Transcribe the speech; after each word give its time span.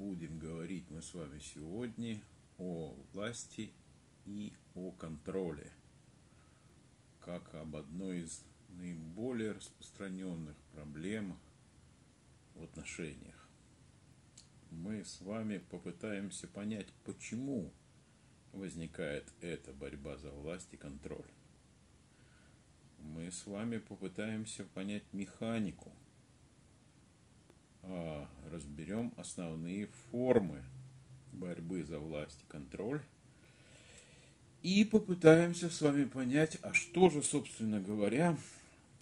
будем 0.00 0.38
говорить 0.38 0.88
мы 0.88 1.02
с 1.02 1.12
вами 1.12 1.38
сегодня 1.40 2.18
о 2.56 2.96
власти 3.12 3.70
и 4.24 4.54
о 4.74 4.92
контроле, 4.92 5.70
как 7.20 7.54
об 7.54 7.76
одной 7.76 8.20
из 8.20 8.42
наиболее 8.70 9.52
распространенных 9.52 10.56
проблем 10.72 11.38
в 12.54 12.64
отношениях. 12.64 13.46
Мы 14.70 15.04
с 15.04 15.20
вами 15.20 15.58
попытаемся 15.58 16.48
понять, 16.48 16.88
почему 17.04 17.70
возникает 18.54 19.30
эта 19.42 19.74
борьба 19.74 20.16
за 20.16 20.30
власть 20.30 20.72
и 20.72 20.78
контроль. 20.78 21.30
Мы 23.00 23.30
с 23.30 23.46
вами 23.46 23.76
попытаемся 23.76 24.64
понять 24.64 25.04
механику– 25.12 25.92
разберем 28.50 29.12
основные 29.16 29.86
формы 30.10 30.62
борьбы 31.32 31.84
за 31.84 31.98
власть 31.98 32.42
и 32.42 32.50
контроль. 32.50 33.02
И 34.62 34.84
попытаемся 34.84 35.70
с 35.70 35.80
вами 35.80 36.04
понять, 36.04 36.58
а 36.62 36.74
что 36.74 37.08
же, 37.08 37.22
собственно 37.22 37.80
говоря, 37.80 38.36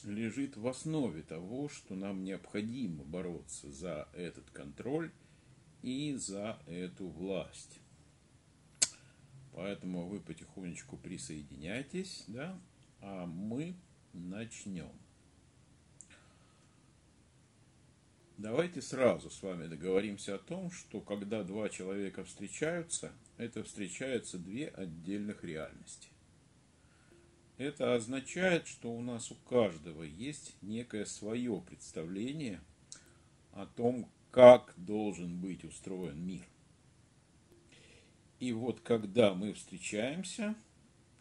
лежит 0.04 0.56
в 0.56 0.66
основе 0.68 1.22
того, 1.22 1.68
что 1.68 1.96
нам 1.96 2.22
необходимо 2.22 3.02
бороться 3.04 3.70
за 3.70 4.08
этот 4.12 4.48
контроль 4.50 5.10
и 5.82 6.14
за 6.14 6.58
эту 6.66 7.08
власть. 7.08 7.80
Поэтому 9.52 10.06
вы 10.06 10.20
потихонечку 10.20 10.96
присоединяйтесь, 10.96 12.24
да, 12.28 12.56
а 13.00 13.26
мы 13.26 13.74
начнем. 14.12 14.92
Давайте 18.38 18.80
сразу 18.80 19.30
с 19.30 19.42
вами 19.42 19.66
договоримся 19.66 20.36
о 20.36 20.38
том, 20.38 20.70
что 20.70 21.00
когда 21.00 21.42
два 21.42 21.68
человека 21.68 22.24
встречаются, 22.24 23.12
это 23.36 23.64
встречаются 23.64 24.38
две 24.38 24.68
отдельных 24.68 25.42
реальности. 25.42 26.08
Это 27.56 27.96
означает, 27.96 28.68
что 28.68 28.92
у 28.92 29.02
нас 29.02 29.32
у 29.32 29.34
каждого 29.34 30.04
есть 30.04 30.54
некое 30.62 31.04
свое 31.04 31.60
представление 31.60 32.60
о 33.54 33.66
том, 33.66 34.08
как 34.30 34.72
должен 34.76 35.40
быть 35.40 35.64
устроен 35.64 36.24
мир. 36.24 36.46
И 38.38 38.52
вот 38.52 38.78
когда 38.78 39.34
мы 39.34 39.52
встречаемся, 39.52 40.54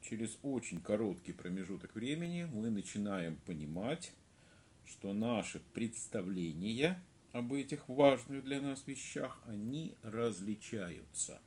через 0.03 0.37
очень 0.43 0.79
короткий 0.81 1.33
промежуток 1.33 1.95
времени 1.95 2.47
мы 2.53 2.69
начинаем 2.69 3.37
понимать, 3.37 4.11
что 4.85 5.13
наши 5.13 5.59
представления 5.73 7.03
об 7.31 7.53
этих 7.53 7.87
важных 7.89 8.43
для 8.43 8.61
нас 8.61 8.83
вещах, 8.87 9.41
они 9.45 9.95
различаются. 10.01 11.41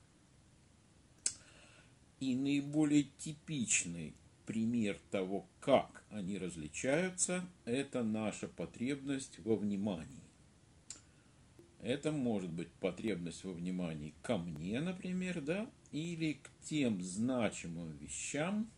И 2.20 2.34
наиболее 2.36 3.04
типичный 3.18 4.14
пример 4.46 4.98
того, 5.10 5.46
как 5.60 6.04
они 6.10 6.38
различаются, 6.38 7.48
это 7.64 8.02
наша 8.02 8.48
потребность 8.48 9.38
во 9.40 9.56
внимании. 9.56 10.24
Это 11.82 12.12
может 12.12 12.50
быть 12.50 12.70
потребность 12.72 13.44
во 13.44 13.52
внимании 13.52 14.14
ко 14.22 14.36
мне, 14.36 14.80
например, 14.80 15.40
да, 15.40 15.70
или 15.92 16.34
к 16.34 16.50
тем 16.62 17.00
значимым 17.00 17.96
вещам, 17.96 18.70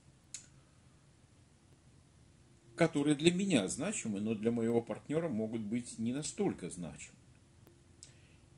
которые 2.77 3.15
для 3.15 3.33
меня 3.33 3.69
значимы, 3.69 4.21
но 4.21 4.35
для 4.35 4.51
моего 4.51 4.81
партнера 4.81 5.29
могут 5.29 5.61
быть 5.61 5.99
не 5.99 6.13
настолько 6.13 6.71
значимы. 6.71 7.17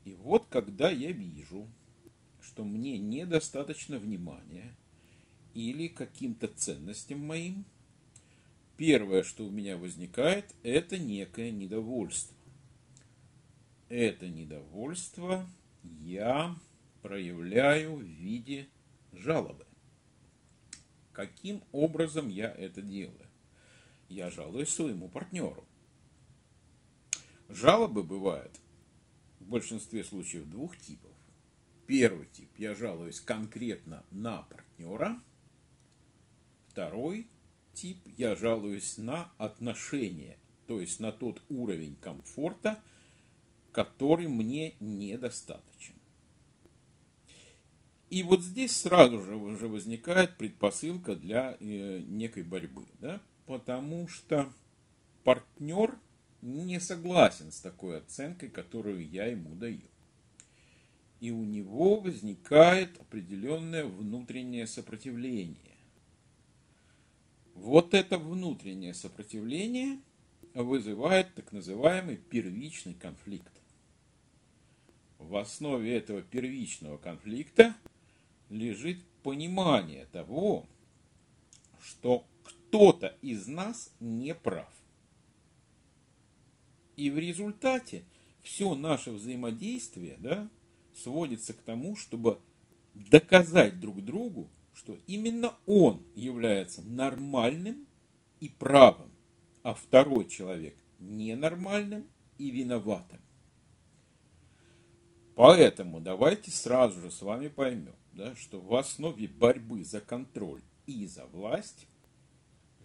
И 0.05 0.13
вот 0.13 0.45
когда 0.49 0.89
я 0.89 1.11
вижу, 1.11 1.67
что 2.41 2.63
мне 2.63 2.97
недостаточно 2.97 3.97
внимания 3.97 4.75
или 5.53 5.87
каким-то 5.87 6.47
ценностям 6.47 7.19
моим, 7.25 7.65
первое, 8.77 9.23
что 9.23 9.45
у 9.45 9.49
меня 9.49 9.77
возникает, 9.77 10.53
это 10.63 10.97
некое 10.97 11.51
недовольство. 11.51 12.35
Это 13.89 14.27
недовольство 14.27 15.47
я 16.01 16.55
проявляю 17.01 17.95
в 17.95 18.03
виде 18.03 18.67
жалобы. 19.11 19.65
Каким 21.13 21.63
образом 21.71 22.29
я 22.29 22.51
это 22.51 22.81
делаю? 22.81 23.24
Я 24.09 24.29
жалуюсь 24.29 24.69
своему 24.69 25.09
партнеру. 25.09 25.65
Жалобы 27.49 28.03
бывают 28.03 28.59
в 29.39 29.47
большинстве 29.47 30.03
случаев 30.03 30.49
двух 30.49 30.77
типов. 30.77 31.11
Первый 31.87 32.25
тип– 32.27 32.49
я 32.57 32.73
жалуюсь 32.73 33.21
конкретно 33.21 34.03
на 34.09 34.41
партнера. 34.43 35.21
Второй 36.67 37.27
тип– 37.73 37.99
я 38.17 38.35
жалуюсь 38.35 38.97
на 38.97 39.31
отношения, 39.37 40.37
то 40.65 40.81
есть 40.81 40.99
на 40.99 41.11
тот 41.11 41.43
уровень 41.49 41.95
комфорта, 41.97 42.81
который 43.71 44.27
мне 44.27 44.73
недостаточен. 44.79 45.93
И 48.09 48.23
вот 48.23 48.41
здесь 48.41 48.75
сразу 48.75 49.21
же 49.21 49.35
уже 49.35 49.67
возникает 49.67 50.37
предпосылка 50.37 51.15
для 51.15 51.57
э, 51.59 51.99
некой 51.99 52.43
борьбы. 52.43 52.85
Да? 52.99 53.21
Потому 53.45 54.07
что 54.07 54.51
партнер 55.23 55.97
не 56.41 56.79
согласен 56.79 57.51
с 57.51 57.59
такой 57.59 57.97
оценкой, 57.97 58.49
которую 58.49 59.07
я 59.07 59.25
ему 59.25 59.55
даю. 59.55 59.81
И 61.19 61.31
у 61.31 61.43
него 61.43 61.99
возникает 61.99 62.99
определенное 62.99 63.85
внутреннее 63.85 64.67
сопротивление. 64.67 65.57
Вот 67.55 67.93
это 67.93 68.17
внутреннее 68.17 68.93
сопротивление 68.93 69.99
вызывает 70.53 71.33
так 71.35 71.51
называемый 71.51 72.17
первичный 72.17 72.93
конфликт. 72.93 73.51
В 75.17 75.37
основе 75.37 75.97
этого 75.97 76.21
первичного 76.21 76.97
конфликта 76.97 77.75
лежит 78.49 78.99
понимание 79.23 80.05
того, 80.11 80.67
что 81.81 82.25
кто-то 82.67 83.15
из 83.21 83.47
нас 83.47 83.91
не 83.99 84.33
прав. 84.33 84.69
И 86.95 87.09
в 87.09 87.17
результате 87.17 88.03
все 88.41 88.75
наше 88.75 89.11
взаимодействие 89.11 90.17
да, 90.19 90.49
сводится 90.93 91.53
к 91.53 91.61
тому, 91.61 91.95
чтобы 91.95 92.39
доказать 92.93 93.79
друг 93.79 94.03
другу, 94.03 94.49
что 94.73 94.97
именно 95.07 95.53
он 95.65 96.03
является 96.15 96.81
нормальным 96.81 97.87
и 98.39 98.49
правым, 98.49 99.11
а 99.63 99.73
второй 99.73 100.27
человек 100.27 100.75
ненормальным 100.99 102.05
и 102.37 102.49
виноватым. 102.51 103.19
Поэтому 105.35 105.99
давайте 105.99 106.51
сразу 106.51 107.01
же 107.01 107.11
с 107.11 107.21
вами 107.21 107.49
поймем, 107.49 107.95
да, 108.13 108.35
что 108.35 108.61
в 108.61 108.73
основе 108.75 109.27
борьбы 109.27 109.83
за 109.83 109.99
контроль 109.99 110.61
и 110.85 111.07
за 111.07 111.25
власть 111.25 111.87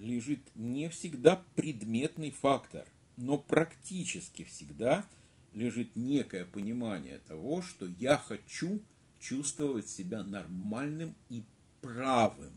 лежит 0.01 0.41
не 0.55 0.89
всегда 0.89 1.45
предметный 1.55 2.31
фактор, 2.31 2.87
но 3.17 3.39
практически 3.39 4.45
всегда 4.45 5.07
лежит 5.53 5.95
некое 5.95 6.47
понимание 6.47 7.19
того, 7.29 7.61
что 7.61 7.87
я 7.87 8.17
хочу 8.17 8.81
чувствовать 9.19 9.89
себя 9.89 10.23
нормальным 10.23 11.15
и 11.29 11.45
правым, 11.83 12.55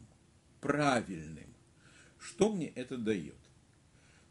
правильным. 0.62 1.54
Что 2.18 2.54
мне 2.54 2.68
это 2.68 2.98
дает? 2.98 3.36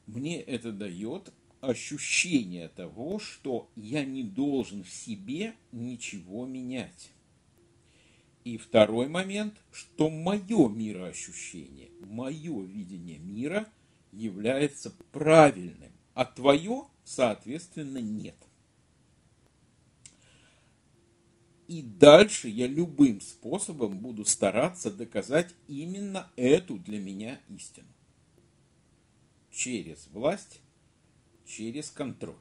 Мне 0.06 0.40
это 0.40 0.72
дает 0.72 1.32
ощущение 1.60 2.68
того, 2.68 3.18
что 3.18 3.70
я 3.76 4.04
не 4.06 4.24
должен 4.24 4.82
в 4.82 4.90
себе 4.90 5.54
ничего 5.70 6.46
менять. 6.46 7.10
И 8.44 8.58
второй 8.58 9.08
момент, 9.08 9.54
что 9.70 10.10
мое 10.10 10.68
мироощущение, 10.68 11.90
мое 12.00 12.62
видение 12.64 13.18
мира 13.18 13.68
является 14.10 14.90
правильным, 15.12 15.92
а 16.14 16.24
твое, 16.24 16.84
соответственно, 17.04 17.98
нет. 17.98 18.36
И 21.68 21.82
дальше 21.82 22.48
я 22.48 22.66
любым 22.66 23.20
способом 23.20 23.98
буду 23.98 24.24
стараться 24.24 24.90
доказать 24.90 25.54
именно 25.68 26.30
эту 26.36 26.78
для 26.78 26.98
меня 26.98 27.40
истину. 27.48 27.88
Через 29.50 30.08
власть, 30.08 30.60
через 31.46 31.90
контроль. 31.90 32.34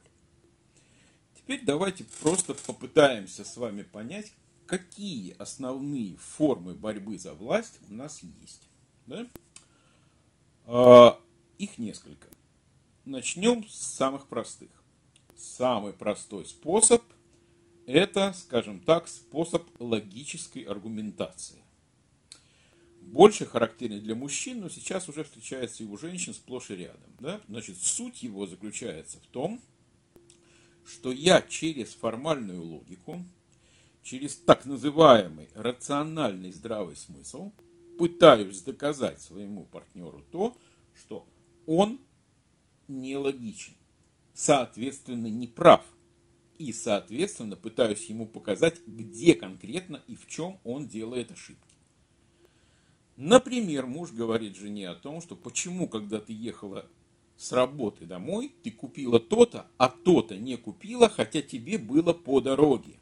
Теперь 1.34 1.64
давайте 1.64 2.04
просто 2.20 2.54
попытаемся 2.54 3.44
с 3.44 3.56
вами 3.56 3.82
понять, 3.82 4.32
какие 4.66 5.34
основные 5.38 6.16
формы 6.16 6.74
борьбы 6.74 7.18
за 7.18 7.34
власть 7.34 7.78
у 7.88 7.94
нас 7.94 8.22
есть. 8.22 8.68
Да? 9.06 9.26
А, 10.66 11.20
их 11.58 11.78
несколько. 11.78 12.28
Начнем 13.04 13.68
с 13.68 13.74
самых 13.74 14.26
простых. 14.28 14.70
Самый 15.36 15.92
простой 15.92 16.46
способ 16.46 17.02
Это, 17.84 18.32
скажем 18.32 18.78
так, 18.78 19.08
способ 19.08 19.64
логической 19.80 20.62
аргументации. 20.62 21.58
Больше 23.00 23.44
характерен 23.44 24.00
для 24.00 24.14
мужчин, 24.14 24.60
но 24.60 24.68
сейчас 24.68 25.08
уже 25.08 25.24
встречается 25.24 25.82
и 25.82 25.86
у 25.86 25.98
женщин 25.98 26.32
сплошь 26.32 26.70
и 26.70 26.76
рядом. 26.76 27.10
Да? 27.18 27.40
Значит, 27.48 27.76
суть 27.78 28.22
его 28.22 28.46
заключается 28.46 29.18
в 29.18 29.26
том, 29.26 29.60
что 30.86 31.10
я 31.10 31.42
через 31.42 31.92
формальную 31.94 32.62
логику, 32.62 33.24
через 34.02 34.36
так 34.36 34.66
называемый 34.66 35.48
рациональный 35.54 36.52
здравый 36.52 36.96
смысл 36.96 37.52
пытаюсь 37.98 38.62
доказать 38.62 39.20
своему 39.20 39.64
партнеру 39.64 40.24
то, 40.30 40.56
что 40.94 41.26
он 41.66 42.00
нелогичен, 42.88 43.74
соответственно, 44.34 45.28
не 45.28 45.46
прав. 45.46 45.84
И, 46.58 46.72
соответственно, 46.72 47.56
пытаюсь 47.56 48.04
ему 48.06 48.26
показать, 48.26 48.80
где 48.86 49.34
конкретно 49.34 50.00
и 50.06 50.14
в 50.14 50.26
чем 50.26 50.60
он 50.64 50.86
делает 50.86 51.32
ошибки. 51.32 51.74
Например, 53.16 53.86
муж 53.86 54.12
говорит 54.12 54.56
жене 54.56 54.88
о 54.88 54.94
том, 54.94 55.20
что 55.20 55.34
почему, 55.34 55.88
когда 55.88 56.20
ты 56.20 56.32
ехала 56.32 56.86
с 57.36 57.52
работы 57.52 58.06
домой, 58.06 58.54
ты 58.62 58.70
купила 58.70 59.18
то-то, 59.18 59.66
а 59.76 59.88
то-то 59.88 60.36
не 60.36 60.56
купила, 60.56 61.08
хотя 61.08 61.42
тебе 61.42 61.78
было 61.78 62.12
по 62.12 62.40
дороге. 62.40 62.94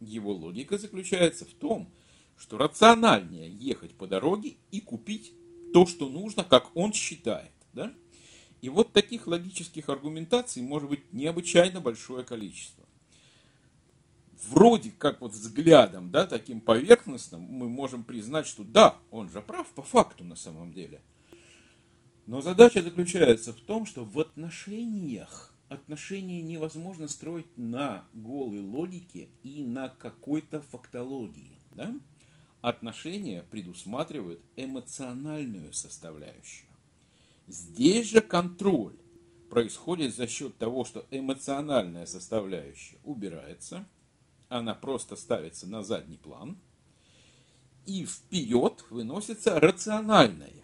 Его 0.00 0.32
логика 0.32 0.78
заключается 0.78 1.44
в 1.44 1.52
том, 1.52 1.92
что 2.36 2.56
рациональнее 2.56 3.50
ехать 3.50 3.94
по 3.94 4.06
дороге 4.06 4.56
и 4.70 4.80
купить 4.80 5.32
то, 5.72 5.86
что 5.86 6.08
нужно, 6.08 6.42
как 6.42 6.74
он 6.74 6.92
считает. 6.92 7.52
Да? 7.74 7.92
И 8.62 8.68
вот 8.68 8.92
таких 8.92 9.26
логических 9.26 9.88
аргументаций 9.88 10.62
может 10.62 10.88
быть 10.88 11.12
необычайно 11.12 11.80
большое 11.80 12.24
количество. 12.24 12.84
Вроде 14.48 14.90
как 14.90 15.20
вот 15.20 15.32
взглядом, 15.32 16.10
да, 16.10 16.26
таким 16.26 16.62
поверхностным, 16.62 17.42
мы 17.42 17.68
можем 17.68 18.04
признать, 18.04 18.46
что 18.46 18.64
да, 18.64 18.96
он 19.10 19.28
же 19.28 19.42
прав 19.42 19.68
по 19.68 19.82
факту 19.82 20.24
на 20.24 20.34
самом 20.34 20.72
деле. 20.72 21.02
Но 22.26 22.40
задача 22.40 22.80
заключается 22.80 23.52
в 23.52 23.60
том, 23.60 23.84
что 23.84 24.04
в 24.04 24.18
отношениях 24.18 25.49
отношения 25.70 26.42
невозможно 26.42 27.08
строить 27.08 27.56
на 27.56 28.04
голой 28.12 28.60
логике 28.60 29.28
и 29.44 29.62
на 29.62 29.88
какой-то 29.88 30.60
фактологии. 30.60 31.56
Да? 31.70 31.94
Отношения 32.60 33.44
предусматривают 33.50 34.40
эмоциональную 34.56 35.72
составляющую. 35.72 36.68
Здесь 37.46 38.10
же 38.10 38.20
контроль 38.20 38.96
происходит 39.48 40.14
за 40.14 40.26
счет 40.26 40.58
того, 40.58 40.84
что 40.84 41.06
эмоциональная 41.10 42.04
составляющая 42.04 42.98
убирается, 43.04 43.86
она 44.48 44.74
просто 44.74 45.14
ставится 45.14 45.68
на 45.68 45.84
задний 45.84 46.18
план, 46.18 46.58
и 47.86 48.04
вперед 48.04 48.84
выносится 48.90 49.58
рациональная. 49.60 50.59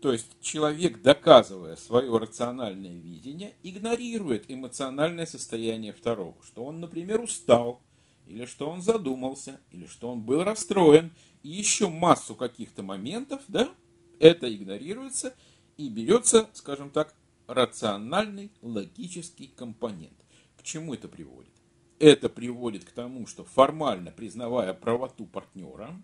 То 0.00 0.12
есть 0.12 0.40
человек, 0.40 1.02
доказывая 1.02 1.74
свое 1.76 2.16
рациональное 2.16 2.94
видение, 2.94 3.54
игнорирует 3.64 4.44
эмоциональное 4.48 5.26
состояние 5.26 5.92
второго, 5.92 6.36
что 6.44 6.64
он, 6.64 6.78
например, 6.80 7.20
устал, 7.20 7.80
или 8.26 8.44
что 8.44 8.70
он 8.70 8.80
задумался, 8.80 9.60
или 9.72 9.86
что 9.86 10.10
он 10.10 10.20
был 10.20 10.44
расстроен, 10.44 11.10
и 11.42 11.48
еще 11.48 11.88
массу 11.88 12.36
каких-то 12.36 12.82
моментов, 12.82 13.42
да, 13.48 13.68
это 14.20 14.54
игнорируется 14.54 15.34
и 15.76 15.88
берется, 15.88 16.48
скажем 16.52 16.90
так, 16.90 17.14
рациональный 17.48 18.52
логический 18.62 19.48
компонент. 19.48 20.16
К 20.56 20.62
чему 20.62 20.94
это 20.94 21.08
приводит? 21.08 21.52
Это 21.98 22.28
приводит 22.28 22.84
к 22.84 22.90
тому, 22.90 23.26
что 23.26 23.44
формально 23.44 24.12
признавая 24.12 24.74
правоту 24.74 25.26
партнера, 25.26 26.00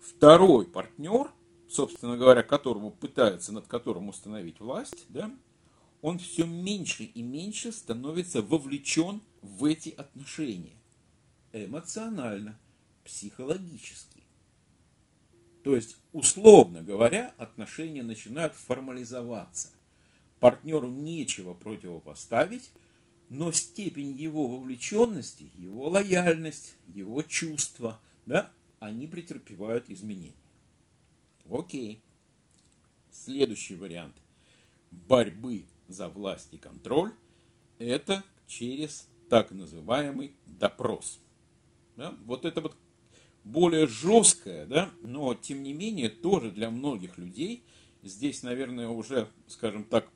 второй 0.00 0.66
партнер, 0.66 1.30
собственно 1.70 2.16
говоря, 2.16 2.42
которому 2.42 2.90
пытаются, 2.90 3.52
над 3.52 3.66
которым 3.66 4.08
установить 4.08 4.60
власть, 4.60 5.06
да, 5.08 5.30
он 6.02 6.18
все 6.18 6.44
меньше 6.44 7.04
и 7.04 7.22
меньше 7.22 7.72
становится 7.72 8.42
вовлечен 8.42 9.20
в 9.42 9.64
эти 9.64 9.90
отношения. 9.90 10.76
Эмоционально, 11.52 12.58
психологически. 13.04 14.22
То 15.62 15.76
есть, 15.76 15.96
условно 16.12 16.82
говоря, 16.82 17.34
отношения 17.36 18.02
начинают 18.02 18.54
формализоваться. 18.54 19.68
Партнеру 20.38 20.88
нечего 20.88 21.52
противопоставить, 21.52 22.70
но 23.28 23.52
степень 23.52 24.12
его 24.12 24.46
вовлеченности, 24.46 25.50
его 25.56 25.88
лояльность, 25.88 26.76
его 26.88 27.22
чувства, 27.22 28.00
да, 28.24 28.50
они 28.78 29.06
претерпевают 29.06 29.90
изменения. 29.90 30.32
Окей. 31.50 32.00
Следующий 33.10 33.74
вариант 33.74 34.14
борьбы 34.90 35.64
за 35.88 36.08
власть 36.08 36.48
и 36.52 36.58
контроль– 36.58 37.12
это 37.78 38.22
через 38.46 39.08
так 39.28 39.50
называемый 39.50 40.32
допрос. 40.46 41.18
Да? 41.96 42.14
Вот 42.24 42.44
это 42.44 42.60
вот 42.60 42.76
более 43.44 43.86
жесткое, 43.86 44.66
да, 44.66 44.90
но 45.02 45.34
тем 45.34 45.62
не 45.62 45.72
менее 45.72 46.08
тоже 46.08 46.50
для 46.50 46.70
многих 46.70 47.18
людей, 47.18 47.64
здесь, 48.02 48.42
наверное, 48.42 48.88
уже, 48.88 49.28
скажем 49.46 49.84
так, 49.84 50.08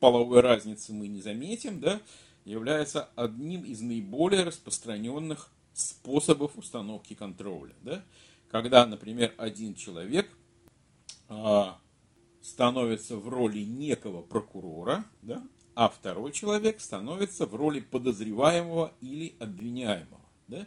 половой 0.00 0.40
разницы 0.40 0.92
мы 0.92 1.08
не 1.08 1.20
заметим, 1.20 1.80
да, 1.80 2.00
является 2.44 3.04
одним 3.16 3.64
из 3.64 3.80
наиболее 3.80 4.44
распространенных 4.44 5.50
способов 5.72 6.56
установки 6.56 7.14
контроля. 7.14 7.74
Да? 7.82 8.04
Когда, 8.50 8.86
например, 8.86 9.34
один 9.38 9.74
человек 9.74 10.28
становится 12.40 13.16
в 13.16 13.28
роли 13.28 13.60
некого 13.60 14.22
прокурора, 14.22 15.04
да, 15.22 15.46
а 15.74 15.88
второй 15.88 16.32
человек 16.32 16.80
становится 16.80 17.46
в 17.46 17.54
роли 17.54 17.80
подозреваемого 17.80 18.92
или 19.00 19.34
обвиняемого. 19.38 20.20
Да? 20.48 20.66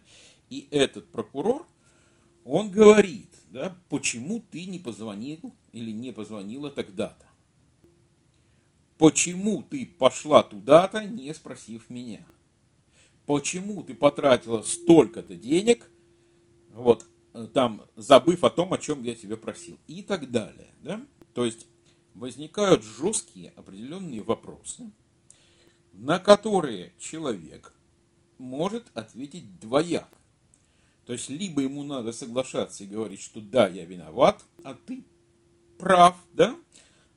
И 0.50 0.68
этот 0.72 1.12
прокурор, 1.12 1.66
он 2.46 2.72
говорит, 2.72 3.30
да, 3.50 3.76
почему 3.90 4.42
ты 4.52 4.66
не 4.66 4.80
позвонил 4.80 5.40
или 5.74 5.92
не 5.92 6.14
позвонила 6.14 6.72
тогда-то. 6.72 7.26
Почему 8.98 9.64
ты 9.64 9.86
пошла 9.86 10.44
туда-то, 10.44 11.04
не 11.04 11.34
спросив 11.34 11.90
меня? 11.90 12.26
Почему 13.26 13.84
ты 13.84 13.94
потратила 13.94 14.62
столько-то 14.62 15.36
денег, 15.36 15.90
вот, 16.74 17.06
там, 17.54 17.84
забыв 17.96 18.44
о 18.44 18.50
том, 18.50 18.74
о 18.74 18.78
чем 18.78 19.04
я 19.04 19.16
тебя 19.16 19.38
просил? 19.38 19.78
И 19.88 20.02
так 20.02 20.32
далее. 20.32 20.74
Да? 20.82 21.06
То 21.34 21.46
есть 21.46 21.68
возникают 22.14 22.84
жесткие 22.84 23.52
определенные 23.56 24.22
вопросы, 24.22 24.92
на 25.94 26.20
которые 26.20 26.94
человек 27.00 27.74
может 28.38 28.86
ответить 28.94 29.60
двояко. 29.60 30.18
То 31.06 31.14
есть 31.14 31.30
либо 31.30 31.62
ему 31.62 31.84
надо 31.84 32.12
соглашаться 32.12 32.84
и 32.84 32.88
говорить, 32.88 33.22
что 33.22 33.42
да, 33.42 33.68
я 33.68 33.86
виноват, 33.86 34.44
а 34.64 34.74
ты 34.74 35.04
прав, 35.78 36.16
да? 36.34 36.56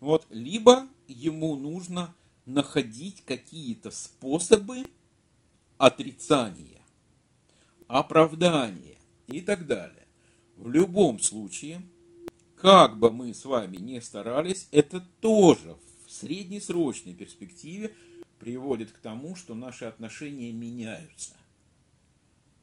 Вот, 0.00 0.26
либо 0.30 0.88
ему 1.06 1.56
нужно 1.56 2.14
находить 2.46 3.22
какие-то 3.24 3.90
способы 3.90 4.84
отрицания, 5.78 6.82
оправдания 7.86 8.98
и 9.26 9.40
так 9.40 9.66
далее. 9.66 10.03
В 10.56 10.70
любом 10.70 11.18
случае, 11.18 11.82
как 12.56 12.98
бы 12.98 13.10
мы 13.10 13.34
с 13.34 13.44
вами 13.44 13.76
не 13.76 14.00
старались, 14.00 14.68
это 14.70 15.00
тоже 15.20 15.76
в 16.06 16.12
среднесрочной 16.12 17.14
перспективе 17.14 17.94
приводит 18.38 18.92
к 18.92 18.98
тому, 18.98 19.34
что 19.34 19.54
наши 19.54 19.84
отношения 19.84 20.52
меняются. 20.52 21.34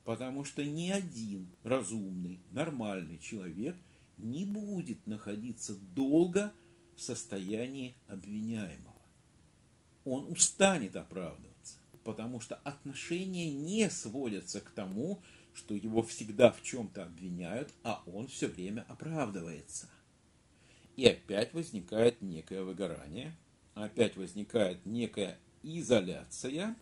Потому 0.04 0.46
что 0.46 0.64
ни 0.64 0.90
один 0.90 1.48
разумный, 1.64 2.40
нормальный 2.52 3.20
человек 3.20 3.76
не 4.18 4.46
будет 4.46 5.06
находиться 5.06 5.76
долго 5.96 6.54
в 6.96 7.02
состоянии 7.02 7.96
обвиняемого. 8.08 9.02
Он 10.06 10.32
устанет 10.32 10.96
оправдываться, 10.96 11.78
потому 12.04 12.40
что 12.40 12.56
отношения 12.64 13.52
не 13.52 13.90
сводятся 13.90 14.62
к 14.62 14.72
тому, 14.72 15.22
что 15.54 15.74
его 15.74 16.02
всегда 16.04 16.52
в 16.52 16.62
чем-то 16.64 17.04
обвиняют, 17.04 17.72
а 17.84 18.04
он 18.06 18.28
все 18.28 18.48
время 18.48 18.86
оправдывается. 18.88 19.90
И 20.96 21.06
опять 21.06 21.54
возникает 21.54 22.22
некое 22.22 22.64
выгорание, 22.64 23.36
опять 23.74 24.16
возникает 24.18 24.86
некая 24.86 25.40
изоляция, 25.64 26.76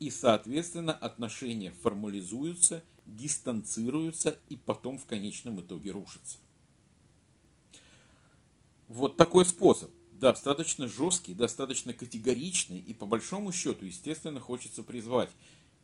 и, 0.00 0.10
соответственно, 0.10 0.92
отношения 0.92 1.72
формализуются, 1.82 2.82
дистанцируются 3.06 4.38
и 4.48 4.56
потом 4.56 4.98
в 4.98 5.06
конечном 5.06 5.60
итоге 5.60 5.90
рушатся. 5.92 6.38
Вот 8.88 9.16
такой 9.16 9.44
способ. 9.44 9.90
достаточно 10.12 10.88
жесткий, 10.88 11.34
достаточно 11.34 11.92
категоричный, 11.92 12.78
и 12.78 12.94
по 12.94 13.04
большому 13.04 13.52
счету, 13.52 13.84
естественно, 13.84 14.40
хочется 14.40 14.82
призвать. 14.82 15.30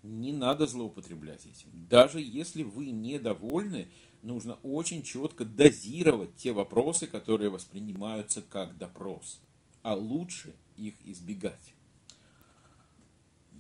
Не 0.02 0.33
надо 0.33 0.66
злоупотреблять 0.66 1.45
этим. 1.47 1.69
Даже 1.88 2.21
если 2.21 2.62
вы 2.62 2.90
недовольны, 2.90 3.88
нужно 4.23 4.54
очень 4.62 5.02
четко 5.02 5.45
дозировать 5.45 6.35
те 6.37 6.52
вопросы, 6.52 7.07
которые 7.07 7.50
воспринимаются 7.50 8.40
как 8.42 8.78
допрос. 8.78 9.40
А 9.83 9.95
лучше 9.95 10.54
их 10.76 10.95
избегать. 11.04 11.75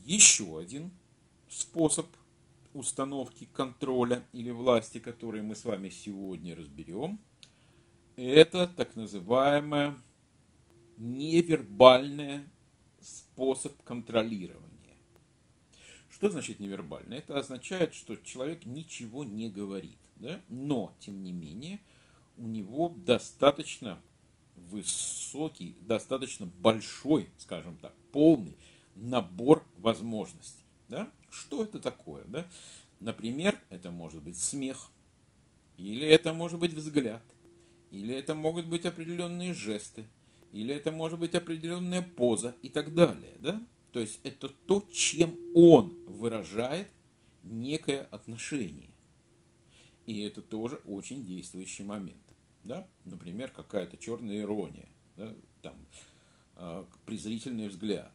Еще 0.04 0.58
один 0.58 0.90
способ 1.48 2.06
установки 2.72 3.48
контроля 3.52 4.24
или 4.32 4.50
власти, 4.50 4.98
который 4.98 5.42
мы 5.42 5.54
с 5.54 5.64
вами 5.64 5.88
сегодня 5.88 6.56
разберем, 6.56 7.20
это 8.16 8.66
так 8.66 8.96
называемая 8.96 9.96
невербальный 10.96 12.42
способ 13.00 13.82
контролирования. 13.82 14.69
Что 16.20 16.28
значит 16.28 16.60
невербально? 16.60 17.14
Это 17.14 17.38
означает, 17.38 17.94
что 17.94 18.14
человек 18.14 18.66
ничего 18.66 19.24
не 19.24 19.48
говорит, 19.48 19.96
да? 20.16 20.38
но, 20.50 20.94
тем 21.00 21.22
не 21.24 21.32
менее, 21.32 21.80
у 22.36 22.46
него 22.46 22.94
достаточно 22.94 23.98
высокий, 24.54 25.78
достаточно 25.80 26.44
большой, 26.44 27.30
скажем 27.38 27.78
так, 27.78 27.94
полный 28.12 28.54
набор 28.96 29.64
возможностей. 29.78 30.62
Да? 30.90 31.10
Что 31.30 31.64
это 31.64 31.80
такое? 31.80 32.24
Да? 32.24 32.46
Например, 33.00 33.58
это 33.70 33.90
может 33.90 34.22
быть 34.22 34.36
смех, 34.36 34.90
или 35.78 36.06
это 36.06 36.34
может 36.34 36.60
быть 36.60 36.74
взгляд, 36.74 37.22
или 37.90 38.14
это 38.14 38.34
могут 38.34 38.66
быть 38.66 38.84
определенные 38.84 39.54
жесты, 39.54 40.04
или 40.52 40.74
это 40.74 40.92
может 40.92 41.18
быть 41.18 41.34
определенная 41.34 42.02
поза 42.02 42.54
и 42.60 42.68
так 42.68 42.92
далее. 42.92 43.32
Да? 43.38 43.62
То 43.92 44.00
есть 44.00 44.20
это 44.22 44.48
то, 44.48 44.84
чем 44.92 45.36
он 45.54 45.96
выражает 46.06 46.88
некое 47.42 48.02
отношение. 48.10 48.90
И 50.06 50.22
это 50.22 50.42
тоже 50.42 50.80
очень 50.86 51.24
действующий 51.24 51.84
момент. 51.84 52.18
Да? 52.64 52.86
Например, 53.04 53.50
какая-то 53.50 53.96
черная 53.96 54.40
ирония, 54.40 54.88
да? 55.16 55.34
Там, 55.62 55.74
э, 56.56 56.84
презрительный 57.06 57.68
взгляд, 57.68 58.12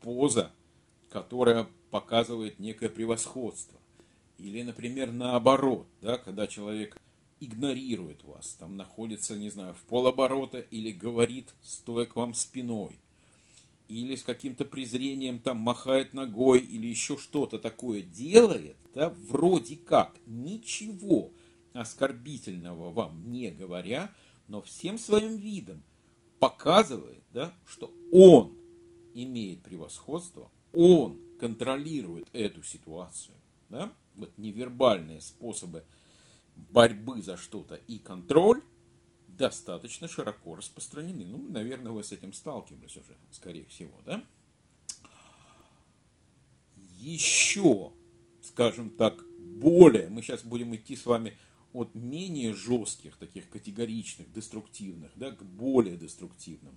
поза, 0.00 0.52
которая 1.10 1.68
показывает 1.90 2.58
некое 2.58 2.88
превосходство. 2.88 3.78
Или, 4.38 4.62
например, 4.62 5.10
наоборот, 5.10 5.86
да, 6.00 6.18
когда 6.18 6.46
человек 6.46 6.96
игнорирует 7.40 8.24
вас, 8.24 8.54
там 8.54 8.76
находится, 8.76 9.36
не 9.36 9.50
знаю, 9.50 9.74
в 9.74 9.82
полоборота 9.82 10.60
или 10.60 10.92
говорит, 10.92 11.54
стоя 11.62 12.06
к 12.06 12.16
вам 12.16 12.34
спиной, 12.34 12.98
или 13.88 14.16
с 14.16 14.22
каким-то 14.22 14.64
презрением 14.64 15.38
там 15.38 15.58
махает 15.58 16.12
ногой 16.12 16.60
или 16.60 16.86
еще 16.86 17.16
что-то 17.16 17.58
такое 17.58 18.02
делает, 18.02 18.76
да, 18.94 19.10
вроде 19.10 19.76
как 19.76 20.14
ничего 20.26 21.32
оскорбительного 21.72 22.90
вам 22.90 23.30
не 23.30 23.50
говоря, 23.50 24.12
но 24.46 24.62
всем 24.62 24.98
своим 24.98 25.36
видом 25.36 25.82
показывает, 26.38 27.22
да, 27.32 27.52
что 27.66 27.92
он 28.12 28.56
имеет 29.14 29.62
превосходство, 29.62 30.50
он 30.72 31.18
контролирует 31.40 32.28
эту 32.32 32.62
ситуацию. 32.62 33.34
Да? 33.68 33.92
Вот 34.16 34.30
невербальные 34.36 35.20
способы 35.20 35.84
борьбы 36.70 37.22
за 37.22 37.36
что-то 37.36 37.76
и 37.86 37.98
контроль 37.98 38.62
достаточно 39.38 40.08
широко 40.08 40.56
распространены. 40.56 41.24
Ну, 41.24 41.38
наверное, 41.48 41.92
вы 41.92 42.04
с 42.04 42.12
этим 42.12 42.32
сталкивались 42.32 42.96
уже, 42.96 43.16
скорее 43.30 43.64
всего, 43.66 43.94
да? 44.04 44.22
Еще, 46.98 47.92
скажем 48.42 48.90
так, 48.90 49.24
более, 49.38 50.08
мы 50.08 50.20
сейчас 50.20 50.42
будем 50.42 50.74
идти 50.74 50.96
с 50.96 51.06
вами 51.06 51.36
от 51.72 51.94
менее 51.94 52.54
жестких, 52.54 53.16
таких 53.16 53.48
категоричных, 53.48 54.30
деструктивных, 54.32 55.12
да, 55.14 55.30
к 55.30 55.42
более 55.42 55.96
деструктивным. 55.96 56.76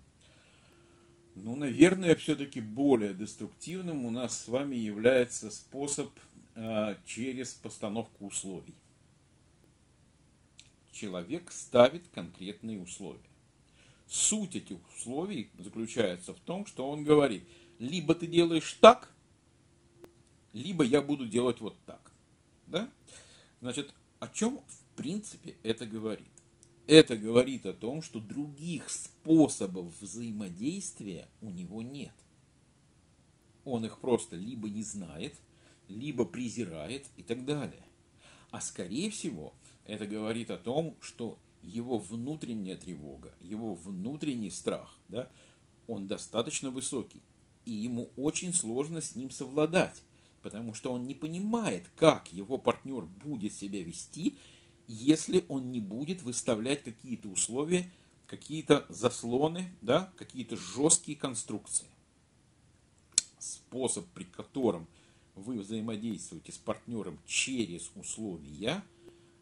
Ну, 1.36 1.56
наверное, 1.56 2.15
все-таки 2.15 2.62
более 2.62 3.13
деструктивным 3.13 4.06
у 4.06 4.12
нас 4.12 4.38
с 4.38 4.48
вами 4.48 4.75
является 4.75 5.50
способ 5.50 6.10
э, 6.56 6.96
через 7.06 7.53
постановку 7.53 8.27
условий 8.27 8.75
человек 10.92 11.52
ставит 11.52 12.08
конкретные 12.10 12.80
условия. 12.80 13.20
Суть 14.08 14.56
этих 14.56 14.78
условий 14.96 15.50
заключается 15.58 16.34
в 16.34 16.40
том, 16.40 16.66
что 16.66 16.90
он 16.90 17.04
говорит, 17.04 17.44
либо 17.80 18.14
ты 18.14 18.28
делаешь 18.28 18.78
так, 18.82 19.12
либо 20.54 20.84
я 20.84 21.02
буду 21.02 21.28
делать 21.28 21.62
вот 21.62 21.78
так. 21.86 22.12
Да? 22.68 22.90
Значит, 23.62 23.94
о 24.20 24.28
чем 24.28 24.60
в 24.68 24.96
принципе 24.96 25.56
это 25.64 25.86
говорит? 25.86 26.28
Это 26.88 27.16
говорит 27.16 27.66
о 27.66 27.74
том, 27.74 28.02
что 28.02 28.20
других 28.20 28.90
способов 28.90 29.94
взаимодействия 30.02 31.28
у 31.42 31.50
него 31.50 31.82
нет. 31.82 32.14
Он 33.64 33.86
их 33.86 34.00
просто 34.00 34.36
либо 34.36 34.70
не 34.70 34.84
знает, 34.84 35.36
либо 35.88 36.26
презирает 36.26 37.06
и 37.18 37.24
так 37.24 37.46
далее. 37.46 37.84
А 38.50 38.60
скорее 38.60 39.10
всего, 39.10 39.54
это 39.92 40.08
говорит 40.08 40.50
о 40.52 40.58
том, 40.58 40.96
что 41.02 41.38
его 41.62 41.98
внутренняя 41.98 42.78
тревога, 42.78 43.34
его 43.42 43.76
внутренний 43.76 44.50
страх, 44.50 44.98
да, 45.10 45.30
он 45.86 46.08
достаточно 46.08 46.72
высокий. 46.72 47.22
И 47.66 47.72
ему 47.72 48.10
очень 48.16 48.54
сложно 48.54 49.02
с 49.02 49.18
ним 49.18 49.30
совладать, 49.30 50.02
потому 50.44 50.74
что 50.74 50.94
он 50.94 51.08
не 51.08 51.14
понимает, 51.14 51.84
как 51.98 52.32
его 52.32 52.58
партнер 52.58 53.04
будет 53.04 53.54
себя 53.54 53.84
вести, 53.84 54.38
если 54.88 55.44
он 55.50 55.72
не 55.72 55.82
будет 55.82 56.22
выставлять 56.22 56.84
какие-то 56.84 57.28
условия, 57.28 57.92
какие-то 58.28 58.86
заслоны, 58.88 59.74
да, 59.82 60.10
какие-то 60.16 60.56
жесткие 60.56 61.18
конструкции. 61.18 61.88
Способ, 63.40 64.06
при 64.14 64.24
котором 64.24 64.88
вы 65.36 65.60
взаимодействуете 65.60 66.54
с 66.54 66.58
партнером 66.58 67.20
через 67.28 67.92
условия– 67.96 68.82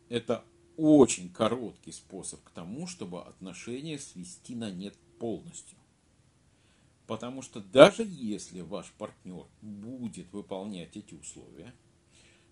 это 0.09 0.43
очень 0.75 1.29
короткий 1.29 1.91
способ 1.91 2.43
к 2.43 2.51
тому, 2.51 2.87
чтобы 2.87 3.21
отношения 3.23 3.99
свести 3.99 4.55
на 4.55 4.71
нет 4.71 4.95
полностью. 5.19 5.77
Потому 7.07 7.41
что 7.41 7.59
даже 7.59 8.03
если 8.05 8.61
ваш 8.61 8.91
партнер 8.91 9.45
будет 9.61 10.31
выполнять 10.31 10.95
эти 10.95 11.15
условия, 11.15 11.73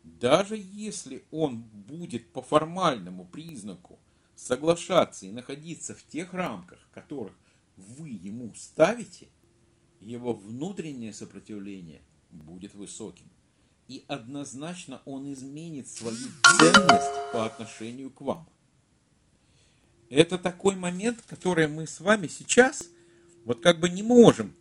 даже 0.03 0.57
если 0.57 1.23
он 1.31 1.61
будет 1.61 2.31
по 2.31 2.41
формальному 2.41 3.25
признаку 3.25 3.99
соглашаться 4.35 5.25
и 5.25 5.31
находиться 5.31 5.95
в 5.95 6.03
тех 6.03 6.33
рамках, 6.33 6.79
которых 6.91 7.33
вы 7.75 8.09
ему 8.09 8.53
ставите, 8.55 9.27
его 9.99 10.33
внутреннее 10.33 11.13
сопротивление 11.13 12.01
будет 12.31 12.73
высоким 12.73 13.29
и 13.87 14.03
однозначно 14.07 15.01
он 15.05 15.31
изменит 15.31 15.87
свою 15.87 16.27
ценность 16.59 17.31
по 17.31 17.45
отношению 17.45 18.09
к 18.11 18.21
вам. 18.21 18.47
Это 20.09 20.37
такой 20.37 20.75
момент, 20.75 21.21
который 21.27 21.67
мы 21.67 21.87
с 21.87 21.99
вами 21.99 22.27
сейчас 22.27 22.89
вот 23.45 23.61
как 23.61 23.79
бы 23.79 23.89
не 23.89 24.03
можем 24.03 24.53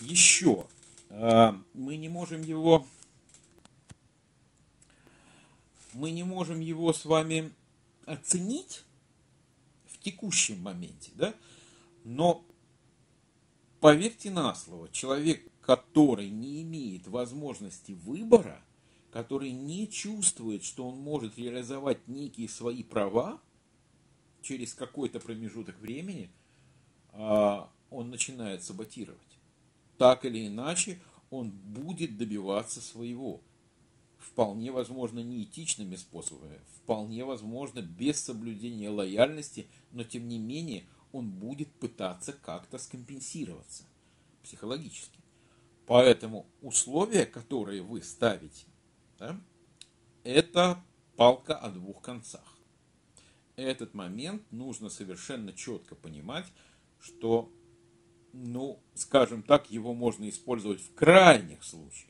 еще, 0.00 0.66
а, 1.10 1.60
мы 1.74 1.96
не 1.96 2.08
можем 2.08 2.42
его, 2.42 2.86
мы 5.92 6.12
не 6.12 6.22
можем 6.22 6.60
его 6.60 6.92
с 6.92 7.04
вами 7.04 7.52
оценить 8.06 8.84
в 9.86 9.98
текущем 9.98 10.60
моменте, 10.60 11.10
да, 11.14 11.34
но 12.04 12.44
поверьте 13.80 14.30
на 14.30 14.54
слово, 14.54 14.88
человек, 14.90 15.42
который 15.60 16.30
не 16.30 16.62
имеет 16.62 17.06
возможности 17.06 17.92
выбора, 17.92 18.62
который 19.10 19.50
не 19.50 19.88
чувствует, 19.88 20.64
что 20.64 20.88
он 20.88 20.98
может 20.98 21.38
реализовать 21.38 22.06
некие 22.08 22.48
свои 22.48 22.82
права 22.82 23.40
через 24.42 24.74
какой-то 24.74 25.20
промежуток 25.20 25.78
времени, 25.80 26.30
а, 27.12 27.70
он 27.90 28.10
начинает 28.10 28.62
саботировать. 28.62 29.20
Так 29.98 30.24
или 30.24 30.46
иначе, 30.46 31.00
он 31.30 31.50
будет 31.50 32.16
добиваться 32.16 32.80
своего. 32.80 33.40
Вполне 34.18 34.70
возможно, 34.70 35.20
неэтичными 35.20 35.96
способами, 35.96 36.60
вполне 36.76 37.24
возможно, 37.24 37.80
без 37.80 38.20
соблюдения 38.20 38.90
лояльности, 38.90 39.66
но 39.92 40.04
тем 40.04 40.28
не 40.28 40.38
менее 40.38 40.84
он 41.12 41.30
будет 41.30 41.68
пытаться 41.72 42.32
как-то 42.32 42.78
скомпенсироваться 42.78 43.84
психологически. 44.42 45.19
Поэтому 45.86 46.46
условия, 46.60 47.26
которые 47.26 47.82
вы 47.82 48.02
ставите, 48.02 48.66
да, 49.18 49.40
это 50.24 50.82
палка 51.16 51.56
о 51.56 51.70
двух 51.70 52.00
концах. 52.00 52.56
Этот 53.56 53.94
момент 53.94 54.42
нужно 54.50 54.88
совершенно 54.88 55.52
четко 55.52 55.94
понимать, 55.94 56.46
что 56.98 57.52
ну, 58.32 58.80
скажем 58.94 59.42
так, 59.42 59.70
его 59.70 59.94
можно 59.94 60.28
использовать 60.28 60.80
в 60.80 60.94
крайних 60.94 61.64
случаях. 61.64 62.06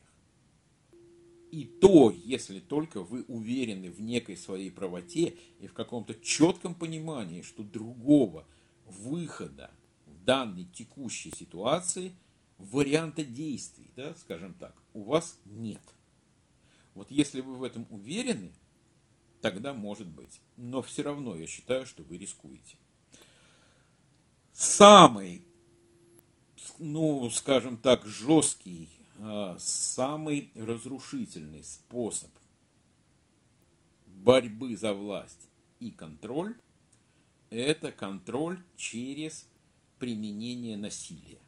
И 1.51 1.65
то, 1.65 2.15
если 2.25 2.61
только 2.61 3.03
вы 3.03 3.25
уверены 3.25 3.91
в 3.91 4.01
некой 4.01 4.37
своей 4.37 4.71
правоте 4.71 5.37
и 5.59 5.67
в 5.67 5.73
каком-то 5.73 6.15
четком 6.15 6.75
понимании, 6.75 7.43
что 7.43 7.65
другого 7.65 8.47
выхода 8.87 9.71
в 10.07 10.25
данной 10.25 10.65
текущей 10.65 11.33
ситуации, 11.33 12.13
варианта 12.61 13.25
действий, 13.25 13.91
да, 13.97 14.15
скажем 14.15 14.55
так, 14.55 14.75
у 14.93 15.03
вас 15.03 15.39
нет. 15.45 15.83
Вот 16.95 17.11
если 17.11 17.41
вы 17.41 17.57
в 17.57 17.65
этом 17.65 17.87
уверены, 17.91 18.53
тогда 19.41 19.73
может 19.73 20.07
быть. 20.07 20.41
Но 20.57 20.83
все 20.83 21.03
равно 21.03 21.37
я 21.37 21.47
считаю, 21.47 21.87
что 21.87 22.03
вы 22.03 22.19
рискуете. 22.19 22.77
Самый, 24.53 25.43
ну, 26.79 27.31
скажем 27.31 27.79
так, 27.79 28.05
жесткий, 28.05 28.91
а, 29.19 29.57
самый 29.59 30.51
разрушительный 30.55 31.65
способ 31.65 32.31
борьбы 34.07 34.77
за 34.77 34.93
власть 34.93 35.49
и 35.79 35.91
контроль– 35.91 36.55
это 37.51 37.91
контроль 37.91 38.63
через 38.77 39.47
применение 39.99 40.77
насилия. 40.77 41.39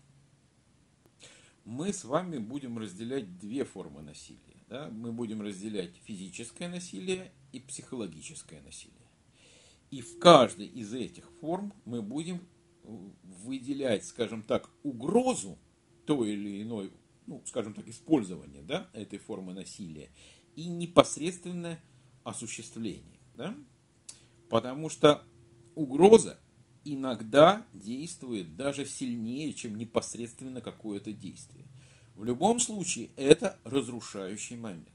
Мы 1.64 1.92
с 1.92 2.04
вами 2.04 2.38
будем 2.38 2.78
разделять 2.78 3.38
две 3.38 3.64
формы 3.64 4.02
насилия. 4.02 4.56
Да? 4.68 4.88
Мы 4.90 5.12
будем 5.12 5.42
разделять 5.42 5.94
физическое 6.04 6.68
насилие 6.68 7.32
и 7.52 7.60
психологическое 7.60 8.60
насилие. 8.62 8.96
И 9.90 10.00
в 10.00 10.18
каждой 10.18 10.66
из 10.66 10.92
этих 10.94 11.30
форм 11.40 11.72
мы 11.84 12.02
будем 12.02 12.40
выделять, 13.44 14.04
скажем 14.04 14.42
так, 14.42 14.70
угрозу 14.82 15.58
той 16.06 16.32
или 16.32 16.62
иной, 16.62 16.92
ну, 17.26 17.42
скажем 17.46 17.74
так, 17.74 17.86
использования 17.86 18.62
да, 18.62 18.88
этой 18.92 19.18
формы 19.18 19.52
насилия 19.52 20.10
и 20.56 20.66
непосредственное 20.66 21.80
осуществление. 22.24 23.20
Да? 23.36 23.54
Потому 24.48 24.88
что 24.88 25.22
угроза 25.74 26.40
иногда 26.84 27.64
действует 27.72 28.56
даже 28.56 28.86
сильнее, 28.86 29.52
чем 29.52 29.76
непосредственно 29.76 30.60
какое-то 30.60 31.12
действие. 31.12 31.64
В 32.14 32.24
любом 32.24 32.60
случае, 32.60 33.10
это 33.16 33.58
разрушающий 33.64 34.56
момент. 34.56 34.88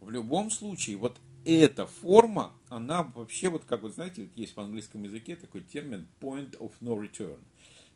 В 0.00 0.10
любом 0.10 0.50
случае, 0.50 0.96
вот 0.96 1.16
эта 1.44 1.86
форма, 1.86 2.52
она 2.68 3.02
вообще, 3.02 3.48
вот 3.48 3.64
как 3.64 3.82
вы 3.82 3.90
знаете, 3.90 4.28
есть 4.36 4.54
в 4.56 4.60
английском 4.60 5.02
языке 5.02 5.36
такой 5.36 5.62
термин 5.62 6.06
point 6.20 6.56
of 6.58 6.72
no 6.80 6.96
return. 6.96 7.38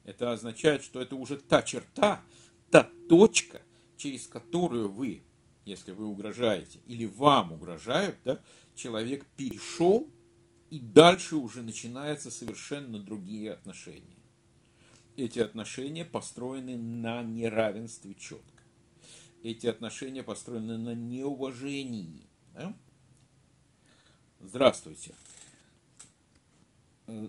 Это 0.04 0.32
означает, 0.32 0.82
что 0.82 1.00
это 1.00 1.16
уже 1.16 1.36
та 1.36 1.62
черта, 1.62 2.22
та 2.70 2.88
точка, 3.08 3.60
через 3.96 4.26
которую 4.26 4.88
вы, 4.88 5.22
если 5.64 5.92
вы 5.92 6.06
угрожаете, 6.06 6.78
или 6.86 7.06
вам 7.06 7.52
угрожают, 7.52 8.16
да, 8.24 8.40
человек 8.74 9.26
перешел, 9.36 10.08
и 10.70 10.80
дальше 10.80 11.36
уже 11.36 11.62
начинаются 11.62 12.30
совершенно 12.30 12.98
другие 12.98 13.52
отношения. 13.52 14.16
Эти 15.16 15.38
отношения 15.38 16.04
построены 16.04 16.76
на 16.76 17.22
неравенстве 17.22 18.14
четко. 18.14 18.62
Эти 19.42 19.66
отношения 19.66 20.22
построены 20.22 20.76
на 20.76 20.94
неуважении. 20.94 22.26
Да? 22.54 22.74
Здравствуйте. 24.40 25.14
Э, 27.06 27.28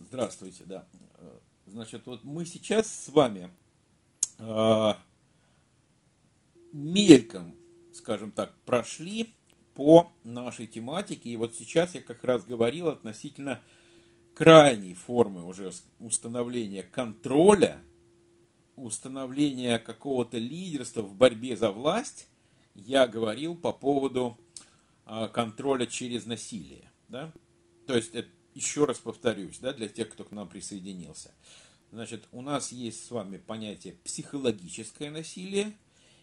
здравствуйте, 0.00 0.64
да. 0.64 0.86
Э, 1.14 1.38
значит, 1.66 2.06
вот 2.06 2.24
мы 2.24 2.44
сейчас 2.44 2.86
с 2.86 3.08
вами 3.08 3.50
э, 4.38 4.92
мельком, 6.72 7.56
скажем 7.92 8.30
так, 8.30 8.54
прошли 8.66 9.34
по 9.74 10.12
нашей 10.22 10.66
тематике. 10.66 11.30
И 11.30 11.36
вот 11.36 11.54
сейчас 11.54 11.94
я 11.94 12.00
как 12.00 12.24
раз 12.24 12.44
говорил 12.44 12.88
относительно 12.88 13.60
крайней 14.34 14.94
формы 14.94 15.44
уже 15.44 15.70
установления 15.98 16.82
контроля, 16.82 17.80
установления 18.76 19.78
какого-то 19.78 20.38
лидерства 20.38 21.02
в 21.02 21.14
борьбе 21.14 21.56
за 21.56 21.70
власть. 21.70 22.28
Я 22.74 23.06
говорил 23.06 23.54
по 23.56 23.72
поводу 23.72 24.36
а, 25.04 25.28
контроля 25.28 25.86
через 25.86 26.26
насилие. 26.26 26.90
Да? 27.08 27.32
То 27.86 27.96
есть, 27.96 28.12
еще 28.54 28.84
раз 28.84 28.98
повторюсь, 28.98 29.58
да, 29.58 29.72
для 29.72 29.88
тех, 29.88 30.10
кто 30.10 30.24
к 30.24 30.30
нам 30.30 30.48
присоединился. 30.48 31.32
Значит, 31.90 32.26
у 32.32 32.40
нас 32.40 32.72
есть 32.72 33.04
с 33.04 33.10
вами 33.10 33.36
понятие 33.36 33.94
психологическое 34.04 35.10
насилие 35.10 35.76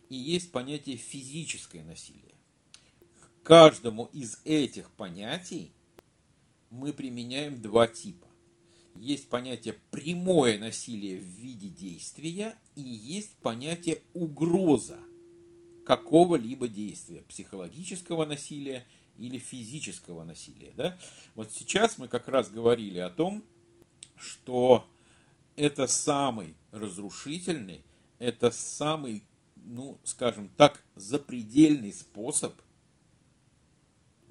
и 0.09 0.15
есть 0.15 0.51
понятие 0.51 0.97
физическое 0.97 1.83
насилие. 1.83 2.35
Каждому 3.43 4.05
из 4.13 4.39
этих 4.45 4.89
понятий 4.91 5.71
мы 6.69 6.93
применяем 6.93 7.61
два 7.61 7.87
типа. 7.87 8.27
Есть 8.95 9.29
понятие 9.29 9.75
прямое 9.89 10.59
насилие 10.59 11.17
в 11.17 11.23
виде 11.23 11.69
действия 11.69 12.55
и 12.75 12.81
есть 12.81 13.35
понятие 13.37 14.01
угроза– 14.13 14.99
какого-либо 15.85 16.67
действия, 16.67 17.21
психологического 17.27 18.25
насилия 18.25 18.85
или 19.17 19.37
физического 19.37 20.23
насилия. 20.23 20.71
Да? 20.75 20.97
Вот 21.35 21.51
сейчас 21.51 21.97
мы 21.97 22.07
как 22.07 22.27
раз 22.27 22.49
говорили 22.49 22.99
о 22.99 23.09
том, 23.09 23.43
что 24.15 24.87
это 25.55 25.87
самый 25.87 26.55
разрушительный, 26.71 27.83
это 28.19 28.51
самый, 28.51 29.23
ну, 29.55 29.99
скажем 30.03 30.49
так, 30.55 30.83
запредельный 30.95 31.93
способ 31.93 32.53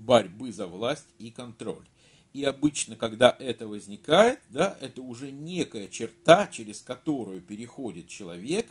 борьбы 0.00 0.52
за 0.52 0.66
власть 0.66 1.06
и 1.18 1.30
контроль. 1.30 1.86
И 2.32 2.44
обычно, 2.44 2.96
когда 2.96 3.36
это 3.38 3.66
возникает, 3.66 4.40
да, 4.48 4.76
это 4.80 5.02
уже 5.02 5.30
некая 5.30 5.88
черта, 5.88 6.46
через 6.46 6.80
которую 6.80 7.40
переходит 7.40 8.08
человек, 8.08 8.66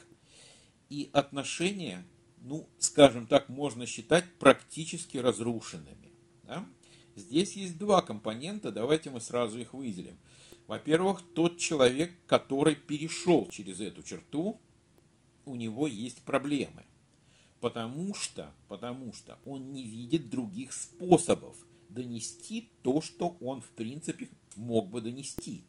и 0.90 1.10
отношения 1.14 2.06
ну, 2.42 2.68
скажем 2.78 3.28
так, 3.28 3.50
можно 3.50 3.86
считать 3.86 4.26
практически 4.40 5.18
разрушенными. 5.18 6.12
Да? 6.44 6.66
Здесь 7.16 7.54
есть 7.54 7.78
два 7.78 8.02
компонента, 8.02 8.72
давайте 8.72 9.10
мы 9.10 9.20
сразу 9.20 9.60
их 9.60 9.74
выделим. 9.74 10.18
Во-первых, 10.68 11.22
тот 11.34 11.58
человек, 11.58 12.12
который 12.28 12.76
перешел 12.76 13.48
через 13.50 13.82
эту 13.82 14.04
черту, 14.04 14.60
у 15.46 15.56
него 15.56 15.88
есть 15.88 16.22
проблемы. 16.22 16.86
Потому 17.60 18.14
что, 18.14 18.54
потому 18.68 19.14
что 19.14 19.38
он 19.46 19.74
не 19.74 19.84
видит 19.84 20.30
других 20.30 20.74
способов 20.74 21.58
донести 21.90 22.70
то, 22.84 23.02
что 23.02 23.36
он 23.42 23.62
в 23.62 23.70
принципе 23.70 24.30
мог 24.56 24.88
бы 24.88 25.02
донести. 25.02 25.64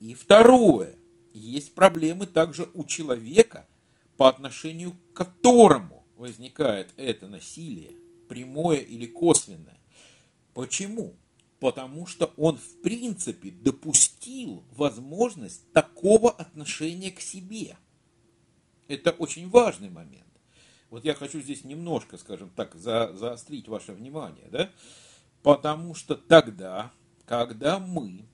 И 0.00 0.14
второе, 0.14 0.94
есть 1.32 1.74
проблемы 1.74 2.26
также 2.26 2.68
у 2.74 2.84
человека, 2.84 3.66
по 4.16 4.28
отношению 4.28 4.92
к 5.12 5.16
которому 5.16 6.04
возникает 6.16 6.92
это 6.96 7.28
насилие, 7.28 7.92
прямое 8.28 8.78
или 8.78 9.06
косвенное. 9.06 9.78
Почему? 10.54 11.14
Потому 11.60 12.06
что 12.06 12.32
он 12.36 12.56
в 12.56 12.82
принципе 12.82 13.50
допустил 13.50 14.64
возможность 14.72 15.72
такого 15.72 16.30
отношения 16.30 17.10
к 17.10 17.20
себе. 17.20 17.76
Это 18.86 19.10
очень 19.12 19.48
важный 19.48 19.90
момент. 19.90 20.27
Вот 20.90 21.04
я 21.04 21.14
хочу 21.14 21.40
здесь 21.40 21.64
немножко, 21.64 22.16
скажем 22.16 22.50
так, 22.50 22.74
за, 22.74 23.12
заострить 23.14 23.68
ваше 23.68 23.92
внимание, 23.92 24.48
да? 24.50 24.70
Потому 25.42 25.94
что 25.94 26.14
тогда, 26.14 26.90
когда 27.26 27.78
мы 27.78 28.24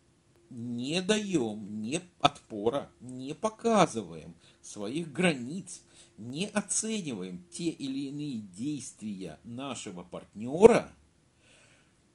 не 0.50 1.02
даем 1.02 1.80
ни 1.82 2.00
отпора, 2.20 2.90
не 3.00 3.34
показываем 3.34 4.34
своих 4.62 5.12
границ, 5.12 5.82
не 6.16 6.46
оцениваем 6.46 7.44
те 7.50 7.70
или 7.70 8.08
иные 8.08 8.38
действия 8.38 9.38
нашего 9.42 10.04
партнера, 10.04 10.92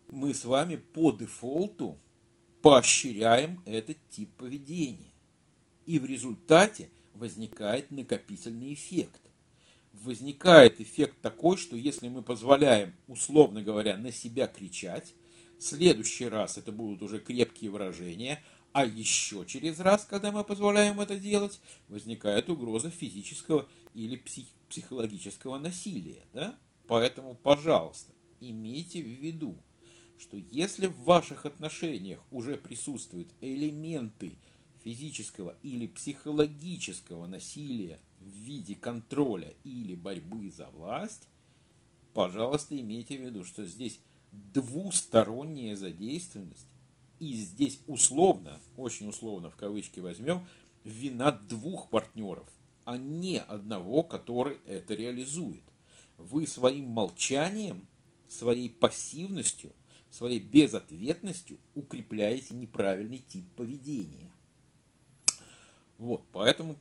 мы 0.10 0.34
с 0.34 0.46
вами 0.46 0.78
по 0.78 1.12
дефолту 1.12 1.98
поощряем 2.62 3.62
этот 3.66 3.98
тип 4.10 4.32
поведения. 4.38 5.12
И 5.86 6.00
в 6.00 6.06
результате 6.06 6.90
возникает 7.14 7.92
накопительный 7.92 8.74
эффект. 8.74 9.22
Возникает 9.94 10.80
эффект 10.80 11.18
такой, 11.22 11.58
что 11.58 11.76
если 11.76 12.08
мы 12.10 12.22
позволяем, 12.22 12.94
условно 13.08 13.62
говоря, 13.62 13.98
на 13.98 14.12
себя 14.12 14.48
кричать, 14.48 15.14
в 15.58 15.64
следующий 15.64 16.28
раз 16.28 16.58
это 16.58 16.72
будут 16.72 17.02
уже 17.02 17.20
крепкие 17.20 17.72
выражения, 17.72 18.42
а 18.72 18.86
еще 18.86 19.46
через 19.46 19.80
раз, 19.80 20.06
когда 20.06 20.32
мы 20.32 20.44
позволяем 20.44 21.02
это 21.02 21.18
делать, 21.18 21.60
возникает 21.88 22.50
угроза 22.50 22.90
физического 22.90 23.68
или 23.94 24.16
псих, 24.16 24.46
психологического 24.70 25.58
насилия. 25.58 26.24
Да? 26.34 26.58
Поэтому, 26.88 27.36
пожалуйста, 27.36 28.14
имейте 28.40 29.02
в 29.02 29.08
виду, 29.08 29.58
что 30.18 30.38
если 30.38 30.88
в 30.88 31.00
ваших 31.02 31.46
отношениях 31.46 32.20
уже 32.32 32.58
присутствуют 32.58 33.30
элементы 33.42 34.38
физического 34.84 35.56
или 35.64 35.88
психологического 35.88 37.26
насилия 37.28 38.00
в 38.20 38.30
виде 38.30 38.76
контроля 38.76 39.54
или 39.64 39.96
борьбы 39.96 40.50
за 40.52 40.70
власть, 40.70 41.28
пожалуйста, 42.14 42.80
имейте 42.80 43.18
в 43.18 43.22
виду, 43.22 43.44
что 43.44 43.66
здесь 43.66 44.00
двусторонняя 44.32 45.76
задействованность, 45.76 46.68
и 47.20 47.34
здесь 47.34 47.82
условно, 47.88 48.60
очень 48.78 49.10
условно 49.10 49.50
в 49.50 49.56
кавычки 49.56 50.00
возьмем, 50.00 50.46
вина 50.84 51.32
двух 51.32 51.90
партнеров, 51.90 52.48
а 52.86 52.98
не 52.98 53.40
одного, 53.40 54.04
который 54.04 54.58
это 54.66 54.94
реализует. 54.94 55.64
Вы 56.18 56.48
своим 56.48 56.86
молчанием, 56.86 57.88
своей 58.28 58.70
пассивностью, 58.70 59.74
своей 60.10 60.40
безответностью 60.40 61.60
укрепляете 61.76 62.56
неправильный 62.56 63.20
тип 63.20 63.46
поведения. 63.56 64.32
Вот, 65.98 66.24
поэтому 66.32 66.78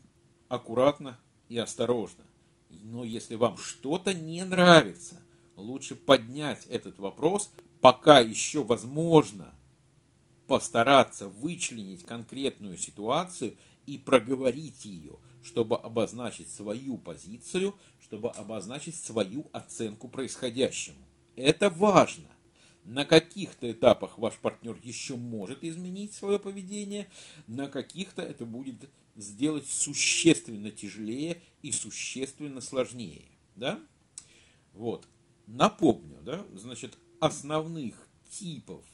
аккуратно 0.48 1.18
и 1.48 1.58
осторожно. 1.58 2.24
Но 2.70 3.04
если 3.04 3.34
вам 3.34 3.56
что-то 3.56 4.14
не 4.14 4.44
нравится, 4.44 5.16
лучше 5.56 5.94
поднять 5.94 6.66
этот 6.66 6.98
вопрос, 6.98 7.50
пока 7.80 8.20
еще 8.20 8.62
возможно 8.62 9.54
постараться 10.46 11.28
вычленить 11.28 12.04
конкретную 12.04 12.78
ситуацию 12.78 13.56
и 13.86 13.98
проговорить 13.98 14.84
ее, 14.84 15.18
чтобы 15.42 15.76
обозначить 15.76 16.50
свою 16.50 16.98
позицию, 16.98 17.74
чтобы 18.02 18.30
обозначить 18.30 18.96
свою 18.96 19.46
оценку 19.52 20.08
происходящему. 20.08 20.98
Это 21.36 21.70
важно. 21.70 22.26
На 22.84 23.04
каких-то 23.04 23.70
этапах 23.70 24.16
ваш 24.16 24.34
партнер 24.38 24.78
еще 24.82 25.16
может 25.16 25.62
изменить 25.62 26.14
свое 26.14 26.38
поведение, 26.38 27.06
на 27.46 27.68
каких-то 27.68 28.22
это 28.22 28.46
будет 28.46 28.88
сделать 29.18 29.66
существенно 29.66 30.70
тяжелее 30.70 31.42
и 31.60 31.72
существенно 31.72 32.60
сложнее. 32.60 33.24
Да? 33.56 33.80
Вот. 34.72 35.06
Напомню, 35.46 36.18
да, 36.22 36.46
значит, 36.54 36.96
основных 37.20 38.08
типов 38.30 38.84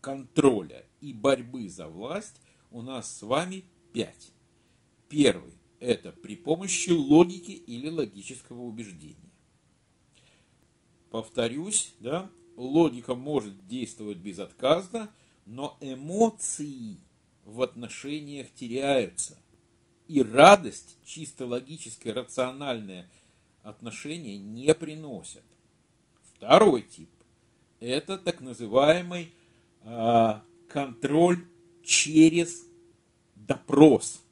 контроля 0.00 0.86
и 1.00 1.12
борьбы 1.12 1.68
за 1.68 1.88
власть 1.88 2.40
у 2.70 2.82
нас 2.82 3.18
с 3.18 3.22
вами 3.22 3.64
пять. 3.92 4.32
Первый– 5.08 5.52
это 5.80 6.10
при 6.10 6.34
помощи 6.36 6.90
логики 6.90 7.50
или 7.50 7.88
логического 7.88 8.62
убеждения. 8.62 9.16
Повторюсь, 11.10 11.92
да, 12.00 12.30
логика 12.56 13.14
может 13.14 13.66
действовать 13.68 14.18
безотказно, 14.18 15.12
но 15.44 15.76
эмоции 15.80 16.96
в 17.44 17.62
отношениях 17.62 18.48
теряются. 18.54 19.38
И 20.08 20.22
радость, 20.22 20.96
чисто 21.04 21.46
логическое, 21.46 22.12
рациональное 22.12 23.08
отношение 23.62 24.38
не 24.38 24.74
приносят. 24.74 25.44
Второй 26.34 26.82
тип– 26.82 27.08
это 27.80 28.18
так 28.18 28.40
называемый 28.40 29.32
э, 29.82 30.40
контроль 30.68 31.44
через 31.84 32.66
допрос. 33.34 34.22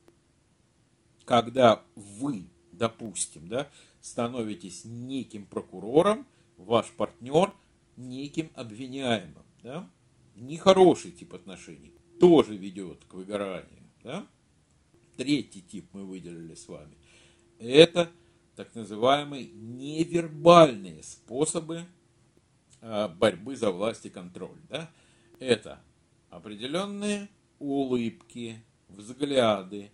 Когда 1.25 1.83
вы, 1.95 2.45
допустим, 2.73 3.49
да, 3.49 3.69
становитесь 4.01 4.85
неким 4.85 5.47
прокурором, 5.47 6.27
ваш 6.57 6.91
партнер 6.91 7.53
неким 7.97 8.51
обвиняемым. 8.55 9.45
Да? 9.63 9.89
Нехороший 10.35 11.13
тип 11.13 11.35
отношений 11.35 11.93
тоже 12.21 12.57
ведет 12.57 13.05
к 13.07 13.15
выгоранию. 13.15 13.83
Да? 14.05 14.27
Третий 15.17 15.63
тип 15.63 15.87
мы 15.93 16.05
выделили 16.05 16.55
с 16.55 16.69
вами. 16.69 16.95
Это 17.59 18.11
так 18.55 18.75
называемые 18.75 19.49
невербальные 19.49 21.03
способы 21.03 21.85
а, 22.83 23.09
борьбы 23.09 23.57
за 23.57 23.71
власть 23.71 24.07
и 24.07 24.11
контроль. 24.11 24.59
Да? 24.69 24.91
Это 25.39 25.81
определенные 26.29 27.29
улыбки, 27.59 28.63
взгляды, 28.89 29.91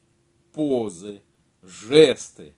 позы, 0.52 1.22
жесты, 1.62 2.54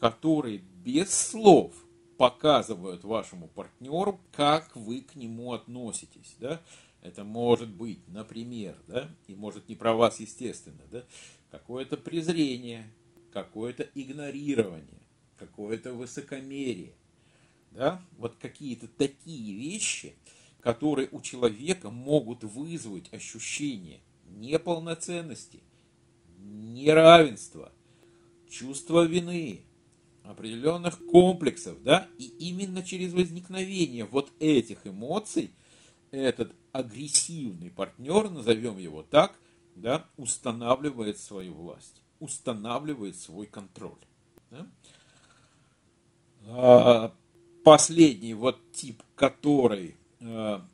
которые 0.00 0.58
без 0.58 1.12
слов 1.14 1.72
показывают 2.18 3.04
вашему 3.04 3.48
партнеру, 3.48 4.20
как 4.32 4.74
вы 4.76 5.00
к 5.00 5.14
нему 5.14 5.52
относитесь. 5.52 6.36
Да? 6.38 6.60
Это 7.02 7.24
может 7.24 7.68
быть, 7.68 8.06
например, 8.08 8.76
да, 8.86 9.10
и 9.26 9.34
может 9.34 9.68
не 9.68 9.74
про 9.74 9.92
вас, 9.92 10.20
естественно, 10.20 10.82
да, 10.90 11.04
какое-то 11.50 11.96
презрение, 11.96 12.88
какое-то 13.32 13.88
игнорирование, 13.94 15.02
какое-то 15.36 15.92
высокомерие. 15.92 16.94
Да? 17.72 18.02
Вот 18.18 18.36
какие-то 18.40 18.86
такие 18.86 19.54
вещи, 19.54 20.14
которые 20.60 21.08
у 21.10 21.20
человека 21.20 21.90
могут 21.90 22.44
вызвать 22.44 23.12
ощущение 23.12 24.00
неполноценности, 24.28 25.60
неравенства, 26.38 27.72
чувства 28.48 29.06
вины, 29.06 29.62
определенных 30.22 31.04
комплексов, 31.06 31.82
да, 31.82 32.08
и 32.18 32.26
именно 32.38 32.82
через 32.82 33.12
возникновение 33.12 34.04
вот 34.04 34.30
этих 34.38 34.86
эмоций 34.86 35.50
этот 36.12 36.54
агрессивный 36.72 37.70
партнер, 37.70 38.30
назовем 38.30 38.78
его 38.78 39.02
так, 39.02 39.38
да, 39.76 40.06
устанавливает 40.16 41.18
свою 41.18 41.54
власть, 41.54 42.02
устанавливает 42.18 43.16
свой 43.16 43.46
контроль. 43.46 44.00
Да? 44.50 44.66
А, 46.46 47.14
последний 47.64 48.34
вот 48.34 48.58
тип, 48.72 49.02
который, 49.14 49.96
а, 50.20 50.66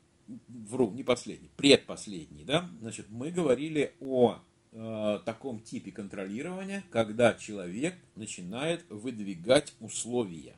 вру, 0.47 0.91
не 0.91 1.03
последний, 1.03 1.49
предпоследний, 1.55 2.43
да, 2.43 2.69
значит, 2.79 3.07
мы 3.09 3.31
говорили 3.31 3.93
о 3.99 4.39
а, 4.71 5.19
таком 5.19 5.59
типе 5.59 5.91
контролирования, 5.91 6.83
когда 6.91 7.33
человек 7.33 7.95
начинает 8.15 8.85
выдвигать 8.89 9.73
условия. 9.79 10.55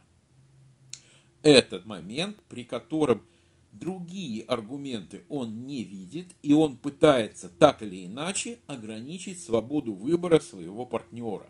Этот 1.44 1.86
момент, 1.86 2.38
при 2.50 2.64
котором 2.64 3.24
другие 3.72 4.44
аргументы 4.44 5.24
он 5.30 5.66
не 5.66 5.84
видит, 5.84 6.28
и 6.42 6.54
он 6.54 6.78
пытается 6.78 7.50
так 7.50 7.82
или 7.82 8.06
иначе 8.06 8.60
ограничить 8.68 9.42
свободу 9.42 9.94
выбора 9.94 10.40
своего 10.40 10.86
партнера. 10.86 11.48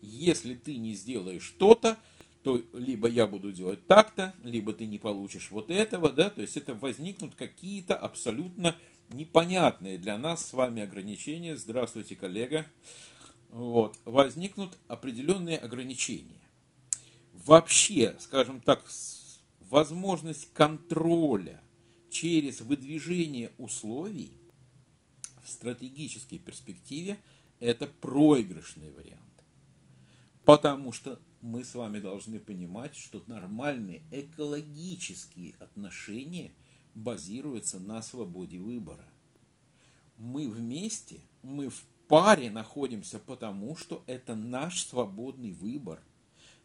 Если 0.00 0.54
ты 0.54 0.76
не 0.76 0.94
сделаешь 0.94 1.42
что-то, 1.42 1.98
то 2.42 2.62
либо 2.74 3.08
я 3.08 3.26
буду 3.26 3.52
делать 3.52 3.86
так-то, 3.86 4.34
либо 4.42 4.74
ты 4.74 4.86
не 4.86 4.98
получишь 4.98 5.50
вот 5.50 5.70
этого, 5.70 6.10
да, 6.10 6.28
то 6.28 6.42
есть 6.42 6.58
это 6.58 6.74
возникнут 6.74 7.34
какие-то 7.34 7.96
абсолютно 7.96 8.76
непонятные 9.10 9.96
для 9.96 10.18
нас 10.18 10.46
с 10.46 10.52
вами 10.52 10.82
ограничения. 10.82 11.56
Здравствуйте, 11.56 12.16
коллега. 12.16 12.66
Вот, 13.50 13.96
возникнут 14.04 14.76
определенные 14.88 15.56
ограничения. 15.56 16.40
Вообще, 17.32 18.16
скажем 18.18 18.60
так, 18.60 18.82
возможность 19.74 20.52
контроля 20.52 21.60
через 22.08 22.60
выдвижение 22.60 23.50
условий 23.58 24.30
в 25.42 25.50
стратегической 25.50 26.38
перспективе– 26.38 27.18
это 27.58 27.88
проигрышный 27.88 28.92
вариант. 28.92 29.44
Потому 30.44 30.92
что 30.92 31.20
мы 31.40 31.64
с 31.64 31.74
вами 31.74 31.98
должны 31.98 32.38
понимать, 32.38 32.94
что 32.94 33.24
нормальные 33.26 34.04
экологические 34.12 35.56
отношения 35.58 36.52
базируются 36.94 37.80
на 37.80 38.00
свободе 38.00 38.60
выбора. 38.60 39.08
Мы 40.18 40.48
вместе, 40.48 41.18
мы 41.42 41.68
в 41.68 41.82
паре 42.06 42.48
находимся 42.48 43.18
потому, 43.18 43.74
что 43.74 44.04
это 44.06 44.36
наш 44.36 44.84
свободный 44.84 45.50
выбор. 45.50 46.00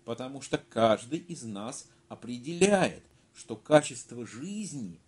Потому 0.09 0.41
что 0.41 0.57
каждый 0.57 1.19
из 1.19 1.43
нас 1.43 1.87
определяет, 2.07 3.03
что 3.35 3.55
качество 3.55 4.25
жизни 4.25 4.99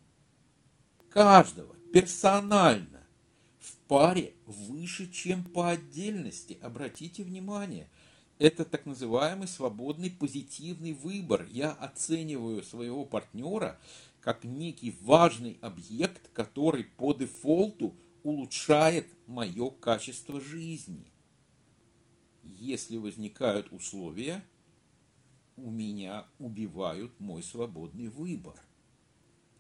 каждого 1.10 1.76
персонально 1.92 3.02
в 3.58 3.78
паре 3.88 4.36
выше, 4.46 5.12
чем 5.12 5.44
по 5.44 5.72
отдельности. 5.72 6.60
Обратите 6.62 7.24
внимание– 7.24 7.90
это 8.38 8.64
так 8.64 8.86
называемый 8.86 9.48
свободный 9.48 10.12
позитивный 10.12 10.94
выбор. 10.94 11.48
Я 11.50 11.72
оцениваю 11.72 12.62
своего 12.62 13.04
партнера 13.04 13.80
как 14.20 14.44
некий 14.44 14.96
важный 15.02 15.58
объект, 15.62 16.30
который 16.32 16.84
по 16.84 17.12
дефолту 17.14 17.96
улучшает 18.22 19.08
мое 19.26 19.72
качество 19.72 20.40
жизни. 20.40 21.12
Если 22.44 22.98
возникают 22.98 23.74
условия, 23.74 24.44
у 25.64 25.72
меня 25.72 26.26
убивают 26.40 27.12
мой 27.20 27.44
свободный 27.44 28.10
выбор. 28.10 28.56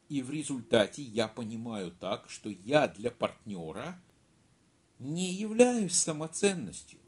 И 0.09 0.21
в 0.21 0.31
результате 0.31 1.01
я 1.01 1.27
понимаю 1.27 1.91
так, 1.91 2.29
что 2.29 2.49
я 2.49 2.87
для 2.87 3.11
партнера 3.11 3.99
не 4.99 5.31
являюсь 5.31 5.93
самоценностью, 5.93 6.99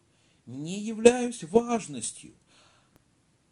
не 0.46 0.80
являюсь 0.80 1.44
важностью. 1.44 2.34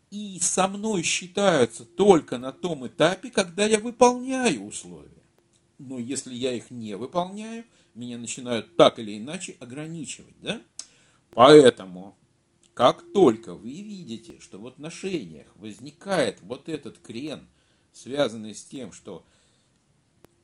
И 0.10 0.40
со 0.42 0.68
мной 0.68 1.04
считаются 1.04 1.86
только 1.86 2.38
на 2.38 2.52
том 2.52 2.88
этапе, 2.88 3.30
когда 3.30 3.66
я 3.66 3.80
выполняю 3.80 4.66
условия. 4.66 5.10
Но 5.80 6.00
если 6.00 6.34
я 6.34 6.54
их 6.54 6.70
не 6.70 6.96
выполняю, 6.96 7.66
меня 7.96 8.18
начинают 8.18 8.76
так 8.76 9.00
или 9.00 9.18
иначе 9.18 9.56
ограничивать. 9.60 10.36
Да? 10.42 10.62
Поэтому, 11.32 12.01
как 12.82 13.04
только 13.14 13.54
вы 13.54 13.70
видите, 13.70 14.40
что 14.40 14.58
в 14.60 14.66
отношениях 14.66 15.56
возникает 15.56 16.42
вот 16.42 16.68
этот 16.68 16.98
крен, 16.98 17.48
связанный 17.92 18.56
с 18.56 18.64
тем, 18.64 18.92
что 18.92 19.24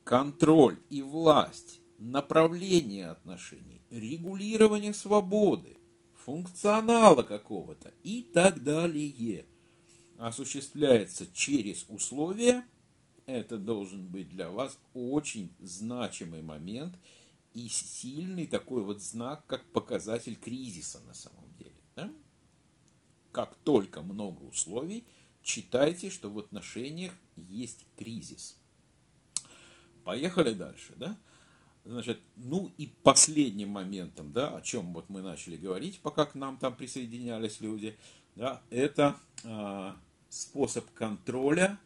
контроль 0.04 0.78
и 0.88 1.02
власть, 1.02 1.80
направление 1.98 3.08
отношений, 3.08 3.82
регулирование 3.90 4.94
свободы, 4.94 5.78
функционала 6.14 7.24
какого-то 7.24 7.92
и 8.04 8.22
так 8.22 8.62
далее 8.62 9.44
осуществляется 10.16 11.26
через 11.34 11.86
условия, 11.88 12.64
это 13.26 13.58
должен 13.58 14.06
быть 14.06 14.28
для 14.28 14.48
вас 14.48 14.78
очень 14.94 15.52
значимый 15.58 16.42
момент 16.42 16.94
и 17.52 17.68
сильный 17.68 18.46
такой 18.46 18.84
вот 18.84 19.02
знак, 19.02 19.44
как 19.48 19.64
показатель 19.72 20.36
кризиса 20.36 21.00
на 21.00 21.14
самом 21.14 21.42
деле. 21.42 21.47
Как 23.38 23.54
только 23.62 24.02
много 24.02 24.42
условий, 24.42 25.04
читайте, 25.44 26.10
что 26.10 26.28
в 26.28 26.40
отношениях 26.40 27.12
есть 27.36 27.86
кризис. 27.96 28.56
Поехали 30.02 30.54
дальше, 30.54 30.92
да? 30.96 31.16
Значит, 31.84 32.18
ну 32.34 32.72
и 32.78 32.88
последним 33.04 33.68
моментом, 33.68 34.32
да, 34.32 34.56
о 34.56 34.60
чем 34.60 34.92
вот 34.92 35.08
мы 35.08 35.22
начали 35.22 35.56
говорить, 35.56 36.00
пока 36.00 36.26
к 36.26 36.34
нам 36.34 36.56
там 36.56 36.74
присоединялись 36.74 37.60
люди, 37.60 37.96
да, 38.34 38.60
это 38.70 39.16
э, 39.44 39.92
способ 40.28 40.90
контроля, 40.90 41.78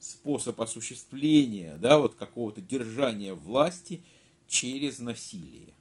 способ 0.00 0.60
осуществления, 0.60 1.76
да, 1.76 2.00
вот 2.00 2.16
какого-то 2.16 2.60
держания 2.60 3.34
власти 3.34 4.02
через 4.48 4.98
насилие. 4.98 5.72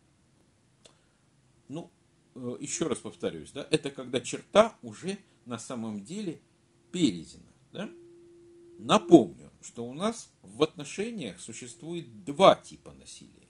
Ну, 1.68 1.90
еще 2.36 2.88
раз 2.88 3.00
повторюсь, 3.00 3.52
да, 3.52 3.68
это 3.70 3.92
когда 3.92 4.20
черта 4.20 4.76
уже 4.82 5.18
на 5.46 5.60
самом 5.60 6.04
деле 6.04 6.42
передана, 6.92 7.52
да. 7.72 7.90
Напомню, 8.80 9.52
что 9.62 9.86
у 9.86 9.94
нас 9.94 10.32
в 10.42 10.64
отношениях 10.64 11.40
существует 11.40 12.26
два 12.26 12.56
типа 12.56 12.92
насилия. 12.94 13.48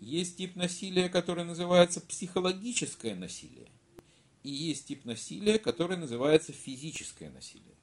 Есть 0.00 0.36
тип 0.36 0.56
насилия, 0.56 1.08
который 1.08 1.44
называется 1.44 2.00
психологическое 2.00 3.14
насилие, 3.14 3.68
и 4.42 4.50
есть 4.50 4.86
тип 4.86 5.04
насилия, 5.04 5.58
который 5.58 5.96
называется 5.96 6.52
физическое 6.52 7.30
насилие. 7.30 7.74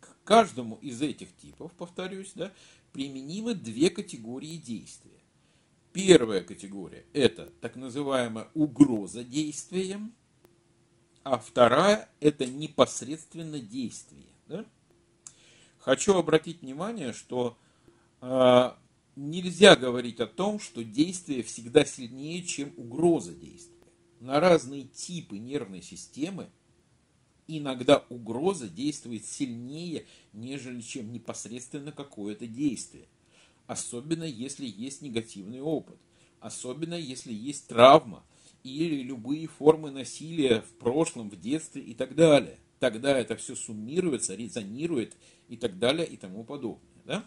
К 0.00 0.16
каждому 0.24 0.76
из 0.76 1.02
этих 1.02 1.34
типов, 1.36 1.72
повторюсь, 1.72 2.32
да, 2.34 2.52
применимы 2.92 3.54
две 3.54 3.90
категории 3.90 4.56
действия. 4.56 5.17
Первая 5.98 6.44
категория– 6.44 7.04
это 7.12 7.52
так 7.60 7.74
называемая 7.74 8.48
угроза 8.54 9.24
действием, 9.24 10.14
а 11.24 11.38
вторая– 11.38 12.08
это 12.20 12.46
непосредственно 12.46 13.58
действие. 13.58 14.28
Да? 14.46 14.64
Хочу 15.80 16.14
обратить 16.14 16.62
внимание, 16.62 17.12
что 17.12 17.58
э, 18.20 18.70
нельзя 19.16 19.74
говорить 19.74 20.20
о 20.20 20.28
том, 20.28 20.60
что 20.60 20.84
действие 20.84 21.42
всегда 21.42 21.84
сильнее, 21.84 22.44
чем 22.44 22.72
угроза 22.76 23.34
действия. 23.34 23.88
На 24.20 24.38
разные 24.38 24.84
типы 24.84 25.36
нервной 25.36 25.82
системы 25.82 26.48
иногда 27.48 28.04
угроза 28.08 28.68
действует 28.68 29.26
сильнее, 29.26 30.06
нежели 30.32 30.80
чем 30.80 31.12
непосредственно 31.12 31.90
какое-то 31.90 32.46
действие. 32.46 33.08
Особенно 33.68 34.24
если 34.24 34.66
есть 34.66 35.02
негативный 35.02 35.60
опыт. 35.60 35.98
Особенно 36.40 36.94
если 36.94 37.34
есть 37.34 37.68
травма 37.68 38.24
или 38.62 39.02
любые 39.02 39.46
формы 39.46 39.90
насилия 39.90 40.62
в 40.62 40.72
прошлом, 40.78 41.28
в 41.28 41.38
детстве 41.38 41.82
и 41.82 41.92
так 41.92 42.14
далее. 42.14 42.58
Тогда 42.78 43.16
это 43.16 43.36
все 43.36 43.54
суммируется, 43.54 44.34
резонирует 44.34 45.14
и 45.48 45.58
так 45.58 45.78
далее 45.78 46.06
и 46.06 46.16
тому 46.16 46.44
подобное. 46.44 47.02
Да? 47.04 47.26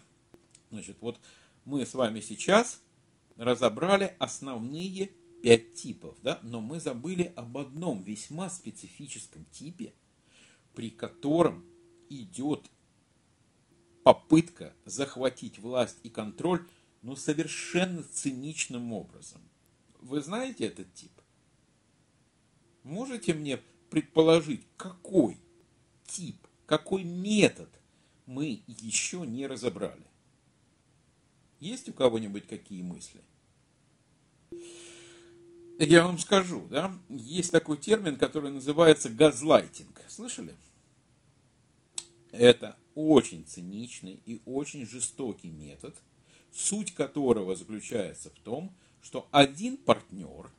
Значит, 0.70 0.96
вот 1.00 1.20
мы 1.64 1.86
с 1.86 1.94
вами 1.94 2.18
сейчас 2.18 2.80
разобрали 3.36 4.16
основные 4.18 5.12
пять 5.44 5.74
типов, 5.74 6.16
да? 6.22 6.40
но 6.42 6.60
мы 6.60 6.80
забыли 6.80 7.32
об 7.36 7.56
одном 7.56 8.02
весьма 8.02 8.50
специфическом 8.50 9.44
типе, 9.52 9.92
при 10.74 10.90
котором 10.90 11.64
идет 12.08 12.68
попытка 14.02 14.74
захватить 14.84 15.58
власть 15.58 15.98
и 16.02 16.08
контроль, 16.08 16.66
но 17.02 17.16
совершенно 17.16 18.02
циничным 18.02 18.92
образом. 18.92 19.40
Вы 20.00 20.20
знаете 20.20 20.66
этот 20.66 20.92
тип? 20.94 21.12
Можете 22.82 23.34
мне 23.34 23.60
предположить, 23.90 24.66
какой 24.76 25.38
тип, 26.06 26.36
какой 26.66 27.04
метод 27.04 27.68
мы 28.26 28.62
еще 28.66 29.26
не 29.26 29.46
разобрали. 29.46 30.06
Есть 31.60 31.88
у 31.88 31.92
кого-нибудь 31.92 32.46
какие 32.46 32.82
мысли? 32.82 33.22
Я 35.78 36.04
вам 36.04 36.18
скажу, 36.18 36.66
да, 36.68 36.92
есть 37.08 37.50
такой 37.50 37.76
термин, 37.76 38.16
который 38.16 38.50
называется 38.50 39.08
газлайтинг. 39.08 40.02
Слышали? 40.08 40.54
Это 42.32 42.76
очень 42.94 43.44
циничный 43.46 44.20
и 44.24 44.40
очень 44.46 44.86
жестокий 44.86 45.50
метод, 45.50 45.94
суть 46.50 46.94
которого 46.94 47.54
заключается 47.54 48.30
в 48.30 48.38
том, 48.40 48.74
что 49.02 49.28
один 49.30 49.76
партнер 49.76 50.50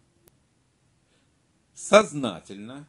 сознательно 1.73 2.88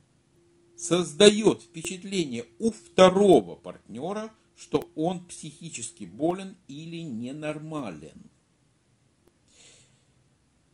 создает 0.77 1.62
впечатление 1.62 2.44
у 2.59 2.70
второго 2.70 3.57
партнера, 3.57 4.31
что 4.57 4.88
он 4.94 5.25
психически 5.25 6.05
болен 6.05 6.57
или 6.68 6.99
ненормален. 6.99 8.31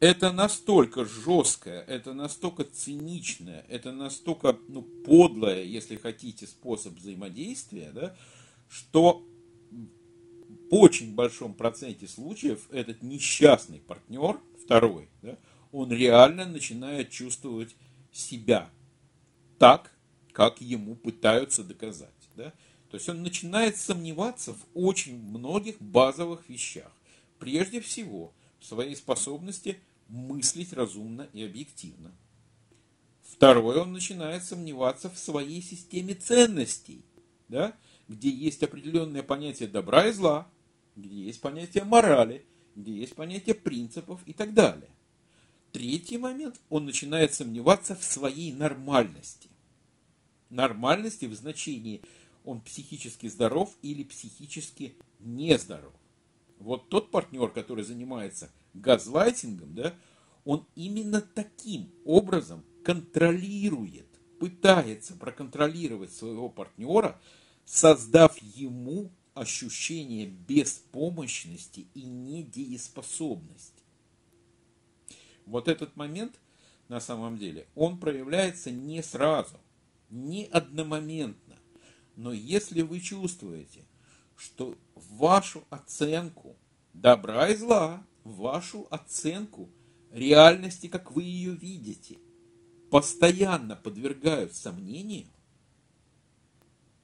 Это 0.01 0.33
настолько 0.33 1.05
жесткое, 1.05 1.83
это 1.83 2.15
настолько 2.15 2.65
циничное, 2.65 3.67
это 3.69 3.93
настолько 3.93 4.59
ну, 4.69 4.81
подлое, 4.83 5.63
если 5.63 5.97
хотите, 5.97 6.47
способ 6.47 6.95
взаимодействия, 6.95 7.91
да, 7.93 8.17
что 8.71 9.23
в 9.71 10.75
очень 10.75 11.15
большом 11.15 11.53
проценте 11.53 12.09
случаев 12.09 12.67
этот 12.71 13.03
несчастный 13.03 13.81
партнер, 13.81 14.41
второй, 14.65 15.11
да, 15.21 15.37
он 15.71 15.93
реально 15.93 16.47
начинает 16.47 17.11
чувствовать 17.11 17.77
себя 18.11 18.71
так, 19.59 19.93
как 20.33 20.63
ему 20.63 20.95
пытаются 20.95 21.63
доказать. 21.63 22.09
Да? 22.37 22.53
То 22.91 22.97
есть 22.97 23.09
он 23.09 23.23
начинает 23.23 23.77
сомневаться 23.77 24.55
в 24.55 24.61
очень 24.75 25.19
многих 25.19 25.81
базовых 25.81 26.49
вещах. 26.49 26.91
Прежде 27.39 27.81
всего, 27.81 28.33
в 28.59 28.67
своей 28.67 28.97
способности 28.97 29.79
мыслить 30.11 30.73
разумно 30.73 31.29
и 31.33 31.43
объективно. 31.43 32.13
Второе, 33.23 33.83
он 33.83 33.93
начинает 33.93 34.45
сомневаться 34.45 35.09
в 35.09 35.19
своей 35.19 35.63
системе 35.63 36.15
ценностей, 36.15 37.03
да? 37.49 37.75
где 38.09 38.29
есть 38.29 38.63
определенное 38.63 39.23
понятие 39.23 39.69
добра 39.69 40.09
и 40.09 40.13
зла, 40.13 40.51
где 40.97 41.09
есть 41.09 41.41
понятие 41.41 41.85
морали, 41.85 42.45
где 42.75 42.93
есть 42.93 43.15
понятие 43.15 43.55
принципов 43.55 44.21
и 44.27 44.33
так 44.33 44.53
далее. 44.53 44.91
Третий 45.73 46.19
момент, 46.19 46.61
он 46.69 46.85
начинает 46.85 47.33
сомневаться 47.33 47.95
в 47.95 48.03
своей 48.03 48.53
нормальности. 48.53 49.49
Нормальности 50.51 51.27
в 51.27 51.35
значении– 51.35 52.03
он 52.45 52.61
психически 52.61 53.29
здоров 53.29 53.75
или 53.83 54.03
психически 54.05 54.97
нездоров. 55.21 55.93
Вот 56.59 56.89
тот 56.89 57.11
партнер, 57.11 57.49
который 57.51 57.85
занимается 57.85 58.51
газлайтингом, 58.75 59.75
да, 59.75 59.95
он 60.45 60.67
именно 60.75 61.21
таким 61.21 61.93
образом 62.05 62.65
контролирует, 62.85 64.07
пытается 64.39 65.15
проконтролировать 65.15 66.13
своего 66.13 66.49
партнера, 66.49 67.21
создав 67.65 68.39
ему 68.39 69.11
ощущение 69.35 70.27
беспомощности 70.27 71.87
и 71.95 72.03
недееспособности. 72.03 73.83
Вот 75.47 75.69
этот 75.69 75.97
момент 75.97 76.41
на 76.89 77.01
самом 77.01 77.39
деле, 77.39 77.69
он 77.77 77.99
проявляется 77.99 78.71
не 78.71 79.03
сразу, 79.03 79.61
не 80.09 80.47
одномоментно 80.47 81.51
но 82.21 82.35
если 82.35 82.83
вы 82.83 83.01
чувствуете, 83.01 83.87
что 84.37 84.77
вашу 84.95 85.65
оценку 85.71 86.55
добра 86.93 87.49
и 87.49 87.57
зла, 87.57 88.05
вашу 88.25 88.87
оценку 88.91 89.71
реальности, 90.11 90.89
как 90.89 91.13
вы 91.13 91.23
ее 91.23 91.55
видите, 91.55 92.19
постоянно 92.91 93.77
подвергают 93.77 94.55
сомнению, 94.55 95.29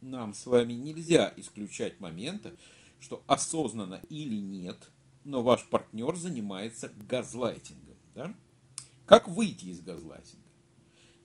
нам 0.00 0.34
с 0.34 0.46
вами 0.46 0.72
нельзя 0.74 1.32
исключать 1.36 2.00
момента, 2.00 2.56
что 3.00 3.22
осознанно 3.26 4.00
или 4.08 4.36
нет, 4.36 4.90
но 5.24 5.42
ваш 5.42 5.64
партнер 5.68 6.14
занимается 6.16 6.92
газлайтингом. 7.08 7.96
Да? 8.14 8.34
Как 9.04 9.28
выйти 9.28 9.66
из 9.66 9.80
газлайтинга? 9.80 10.46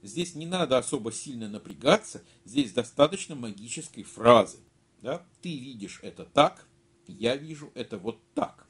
Здесь 0.01 0.36
не 0.36 0.45
надо 0.45 0.77
особо 0.77 1.12
сильно 1.12 1.47
напрягаться, 1.47 2.23
здесь 2.43 2.73
достаточно 2.73 3.36
магической 3.36 4.04
фразы. 4.04 4.58
Да? 5.01 5.25
Ты 5.41 5.58
видишь 5.58 5.99
это 6.01 6.25
так, 6.25 6.67
я 7.08 7.36
вижу 7.36 7.71
это 7.75 7.97
вот 7.97 8.19
так. 8.34 8.67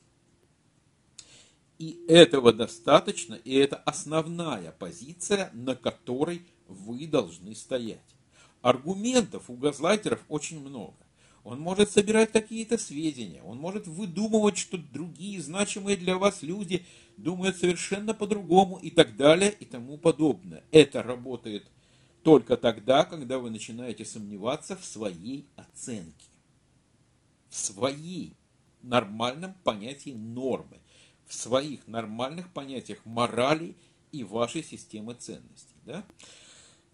И 1.81 1.99
этого 2.07 2.53
достаточно, 2.53 3.33
и 3.33 3.55
это 3.55 3.75
основная 3.75 4.71
позиция, 4.71 5.49
на 5.51 5.75
которой 5.75 6.43
вы 6.67 7.07
должны 7.07 7.55
стоять. 7.55 8.15
Аргументов 8.61 9.49
у 9.49 9.55
газлайтеров 9.55 10.23
очень 10.29 10.59
много. 10.59 10.93
Он 11.43 11.59
может 11.59 11.89
собирать 11.89 12.31
какие-то 12.31 12.77
сведения, 12.77 13.41
он 13.41 13.57
может 13.57 13.87
выдумывать, 13.87 14.59
что 14.59 14.77
другие 14.77 15.41
значимые 15.41 15.97
для 15.97 16.19
вас 16.19 16.43
люди 16.43 16.85
думают 17.17 17.57
совершенно 17.57 18.13
по-другому 18.13 18.77
и 18.77 18.91
так 18.91 19.17
далее 19.17 19.51
и 19.51 19.65
тому 19.65 19.97
подобное. 19.97 20.63
Это 20.69 21.01
работает 21.01 21.65
только 22.21 22.57
тогда, 22.57 23.05
когда 23.05 23.39
вы 23.39 23.49
начинаете 23.49 24.05
сомневаться 24.05 24.77
в 24.77 24.85
своей 24.85 25.47
оценке, 25.55 26.27
в 27.49 27.57
своей 27.57 28.35
нормальном 28.83 29.55
понятии 29.63 30.11
нормы, 30.11 30.77
своих 31.33 31.87
нормальных 31.87 32.51
понятиях 32.51 32.99
морали 33.05 33.75
и 34.11 34.23
вашей 34.23 34.63
системы 34.63 35.13
ценностей. 35.13 35.75
Да? 35.85 36.05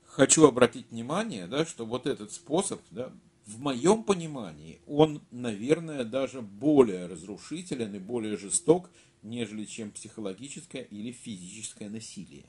Хочу 0.05 0.47
обратить 0.47 0.91
внимание, 0.91 1.47
да, 1.47 1.65
что 1.65 1.85
вот 1.85 2.07
этот 2.07 2.31
способ, 2.31 2.81
да, 2.91 3.11
в 3.45 3.59
моем 3.59 4.03
понимании, 4.03 4.81
он, 4.87 5.21
наверное, 5.31 6.03
даже 6.03 6.41
более 6.41 7.05
разрушителен 7.05 7.95
и 7.95 7.99
более 7.99 8.35
жесток, 8.37 8.89
нежели 9.23 9.65
чем 9.65 9.91
психологическое 9.91 10.83
или 10.83 11.11
физическое 11.11 11.89
насилие. 11.89 12.45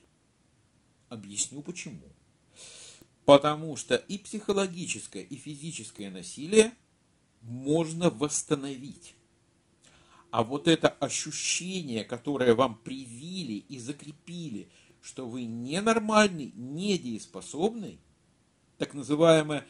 Объясню 1.08 1.62
почему. 1.62 2.02
Потому 3.24 3.76
что 3.76 3.94
и 3.94 4.18
психологическое, 4.18 5.22
и 5.22 5.36
физическое 5.36 6.10
насилие 6.10 6.72
можно 7.42 8.10
восстановить. 8.10 9.14
А 10.30 10.42
вот 10.44 10.68
это 10.68 10.88
ощущение, 10.88 12.04
которое 12.04 12.54
вам 12.54 12.76
привили 12.76 13.64
и 13.68 13.78
закрепили, 13.78 14.68
что 15.00 15.26
вы 15.26 15.44
ненормальный, 15.44 16.52
недееспособный, 16.54 17.98
так 18.76 18.94
называемая 18.94 19.66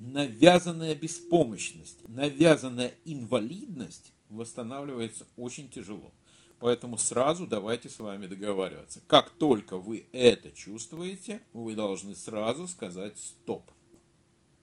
навязанная 0.00 0.94
беспомощность, 0.94 1.98
навязанная 2.08 2.94
инвалидность 3.04 4.12
восстанавливается 4.30 5.26
очень 5.36 5.68
тяжело. 5.68 6.12
Поэтому 6.58 6.98
сразу 6.98 7.46
давайте 7.46 7.88
с 7.88 7.98
вами 7.98 8.26
договариваться. 8.26 9.00
Как 9.06 9.30
только 9.30 9.78
вы 9.78 10.06
это 10.12 10.50
чувствуете, 10.52 11.40
вы 11.52 11.74
должны 11.74 12.14
сразу 12.14 12.66
сказать 12.68 13.18
стоп. 13.18 13.70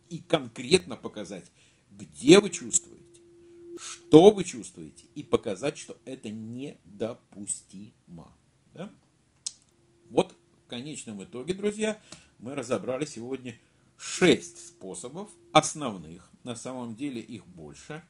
И 0.10 0.20
конкретно 0.20 0.96
показать, 0.96 1.52
где 1.92 2.40
вы 2.40 2.50
чувствуете, 2.50 2.97
что 3.78 4.32
вы 4.32 4.44
чувствуете, 4.44 5.06
и 5.16 5.24
показать, 5.24 5.78
что 5.78 5.98
это 6.06 6.30
недопустимо. 6.30 7.94
Да? 8.74 8.92
Вот 10.10 10.36
в 10.66 10.70
конечном 10.70 11.24
итоге, 11.24 11.54
друзья, 11.54 12.02
мы 12.40 12.56
разобрали 12.56 13.06
сегодня 13.06 13.58
шесть 13.98 14.68
способов 14.68 15.30
основных. 15.52 16.30
На 16.44 16.56
самом 16.56 16.96
деле 16.96 17.22
их 17.22 17.46
больше. 17.48 18.04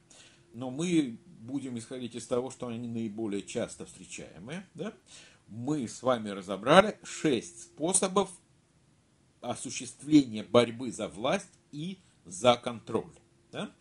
Но 0.52 0.70
мы 0.70 1.18
будем 1.40 1.78
исходить 1.78 2.14
из 2.14 2.26
того, 2.26 2.50
что 2.50 2.68
они 2.68 2.88
наиболее 2.88 3.42
часто 3.42 3.86
встречаемые. 3.86 4.66
Да? 4.74 4.92
Мы 5.48 5.88
с 5.88 6.02
вами 6.02 6.30
разобрали 6.30 6.98
шесть 7.02 7.62
способов 7.62 8.30
осуществления 9.40 10.42
борьбы 10.42 10.90
за 10.92 11.08
власть 11.08 11.50
и 11.72 11.98
за 12.24 12.56
контроль. 12.56 13.12
Да? 13.52 13.72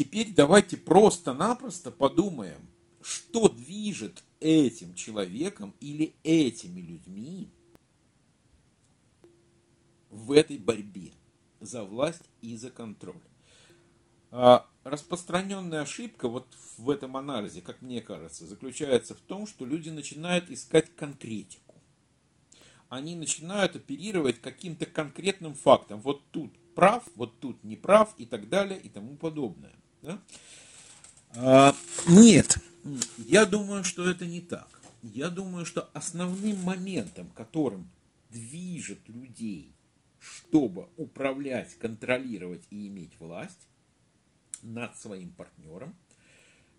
Теперь 0.00 0.32
давайте 0.32 0.78
просто-напросто 0.78 1.90
подумаем, 1.90 2.66
что 3.02 3.50
движет 3.50 4.24
этим 4.40 4.94
человеком 4.94 5.74
или 5.78 6.14
этими 6.22 6.80
людьми 6.80 7.50
в 10.08 10.32
этой 10.32 10.56
борьбе 10.56 11.12
за 11.60 11.84
власть 11.84 12.22
и 12.40 12.56
за 12.56 12.70
контроль. 12.70 13.20
А 14.30 14.66
распространенная 14.84 15.82
ошибка 15.82 16.30
вот 16.30 16.46
в 16.78 16.88
этом 16.88 17.18
анализе, 17.18 17.60
как 17.60 17.82
мне 17.82 18.00
кажется, 18.00 18.46
заключается 18.46 19.14
в 19.14 19.20
том, 19.20 19.46
что 19.46 19.66
люди 19.66 19.90
начинают 19.90 20.48
искать 20.48 20.96
конкретику. 20.96 21.74
Они 22.88 23.16
начинают 23.16 23.76
оперировать 23.76 24.40
каким-то 24.40 24.86
конкретным 24.86 25.52
фактом. 25.52 26.00
Вот 26.00 26.22
тут 26.30 26.54
прав, 26.74 27.06
вот 27.16 27.38
тут 27.40 27.62
не 27.64 27.76
прав 27.76 28.14
и 28.16 28.24
так 28.24 28.48
далее 28.48 28.80
и 28.80 28.88
тому 28.88 29.18
подобное. 29.18 29.74
Да? 30.02 30.20
А, 31.34 31.74
нет, 32.08 32.58
я 33.18 33.46
думаю, 33.46 33.84
что 33.84 34.08
это 34.08 34.26
не 34.26 34.40
так. 34.40 34.80
Я 35.02 35.30
думаю, 35.30 35.64
что 35.64 35.88
основным 35.94 36.58
моментом, 36.62 37.30
которым 37.30 37.88
движет 38.30 39.08
людей, 39.08 39.72
чтобы 40.18 40.88
управлять, 40.96 41.74
контролировать 41.78 42.62
и 42.70 42.88
иметь 42.88 43.18
власть 43.18 43.68
над 44.62 44.96
своим 44.98 45.30
партнером, 45.32 45.94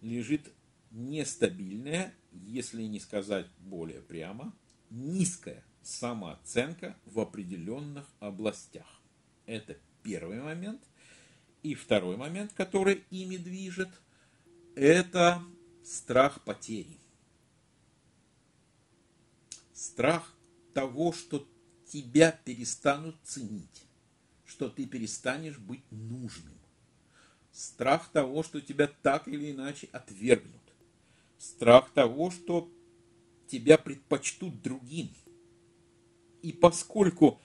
лежит 0.02 0.52
нестабильная, 0.92 2.14
если 2.32 2.84
не 2.84 3.00
сказать 3.00 3.48
более 3.60 4.02
прямо, 4.02 4.54
низкая 4.90 5.64
самооценка 5.82 6.96
в 7.06 7.20
определенных 7.20 8.06
областях. 8.20 9.02
Это 9.46 9.78
первый 10.04 10.42
момент. 10.42 10.82
И 11.64 11.76
второй 11.76 12.18
момент, 12.18 12.54
который 12.54 13.04
ими 13.12 13.38
движет, 13.38 13.90
это 14.76 15.44
страх 15.84 16.42
потери. 16.44 16.98
Страх 19.74 20.34
того, 20.74 21.14
что 21.14 21.48
тебя 21.86 22.32
перестанут 22.32 23.16
ценить, 23.24 23.86
что 24.46 24.70
ты 24.70 24.86
перестанешь 24.86 25.58
быть 25.58 25.84
нужным. 25.92 26.54
Страх 27.52 28.10
того, 28.10 28.44
что 28.44 28.62
тебя 28.62 28.88
так 28.88 29.28
или 29.28 29.52
иначе 29.52 29.90
отвергнут. 29.92 30.62
Страх 31.38 31.92
того, 31.92 32.32
что 32.32 32.72
тебя 33.48 33.78
предпочтут 33.78 34.62
другим. 34.62 35.10
И 36.42 36.54
поскольку 36.54 37.42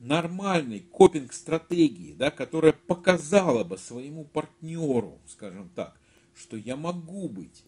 нормальной 0.00 0.80
копинг-стратегии, 0.80 2.14
да, 2.14 2.30
которая 2.30 2.72
показала 2.72 3.64
бы 3.64 3.78
своему 3.78 4.24
партнеру, 4.24 5.20
скажем 5.26 5.68
так, 5.70 6.00
что 6.34 6.56
я 6.56 6.76
могу 6.76 7.28
быть 7.28 7.64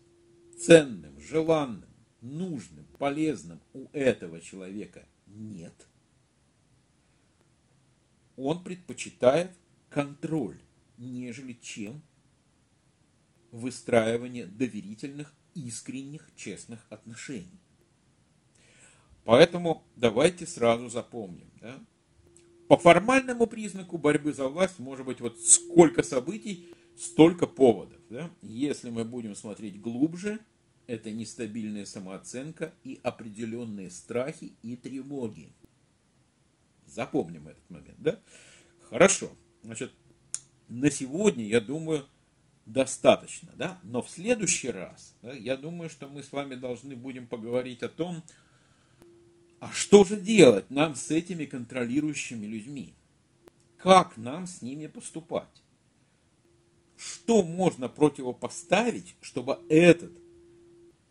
ценным, 0.59 1.21
желанным, 1.21 1.89
нужным, 2.21 2.87
полезным 2.99 3.61
у 3.75 3.87
этого 3.93 4.41
человека 4.41 5.07
нет, 5.27 5.75
он 8.37 8.65
предпочитает 8.65 9.53
контроль, 9.91 10.61
нежели 10.97 11.53
чем 11.53 12.03
выстраивание 13.51 14.47
доверительных, 14.47 15.35
искренних, 15.55 16.31
честных 16.35 16.87
отношений. 16.89 17.61
Поэтому 19.25 19.85
давайте 19.97 20.47
сразу 20.47 20.89
запомним, 20.89 21.51
да, 21.61 21.79
по 22.73 22.79
формальному 22.79 23.47
признаку 23.47 23.99
борьбы 23.99 24.33
за 24.33 24.49
власть 24.49 24.79
может 24.79 25.05
быть 25.05 25.21
вот 25.21 25.39
сколько 25.39 26.03
событий, 26.03 26.69
столько 26.97 27.47
поводов. 27.47 27.99
Да? 28.09 28.31
Если 28.41 28.89
мы 28.89 29.05
будем 29.05 29.35
смотреть 29.35 29.79
глубже, 29.79 30.39
это 30.87 31.11
нестабильная 31.11 31.85
самооценка 31.85 32.73
и 32.83 32.99
определенные 33.03 33.91
страхи 33.91 34.55
и 34.63 34.77
тревоги. 34.77 35.53
Запомним 36.87 37.49
этот 37.49 37.69
момент, 37.69 37.99
да? 37.99 38.19
Хорошо. 38.89 39.31
Значит, 39.63 39.93
на 40.69 40.91
сегодня, 40.91 41.45
я 41.45 41.61
думаю, 41.61 42.07
достаточно, 42.65 43.53
да? 43.55 43.79
Но 43.83 44.01
в 44.01 44.09
следующий 44.09 44.71
раз, 44.71 45.15
да, 45.21 45.35
я 45.35 45.59
думаю, 45.59 45.91
что 45.91 46.09
мы 46.09 46.23
с 46.23 46.33
вами 46.33 46.55
должны 46.55 46.97
будем 46.97 47.27
поговорить 47.27 47.83
о 47.83 47.91
том, 47.91 48.23
а 49.63 49.71
что 49.71 50.03
же 50.03 50.17
делать 50.17 50.69
нам 50.73 50.97
с 50.97 51.13
этими 51.13 51.45
контролирующими 51.45 52.47
людьми? 52.47 52.95
Как 53.77 54.17
нам 54.17 54.49
с 54.49 54.61
ними 54.61 54.89
поступать? 54.89 55.63
Что 56.97 57.45
можно 57.45 57.89
противопоставить, 57.89 59.15
чтобы 59.21 59.61
этот 59.69 60.11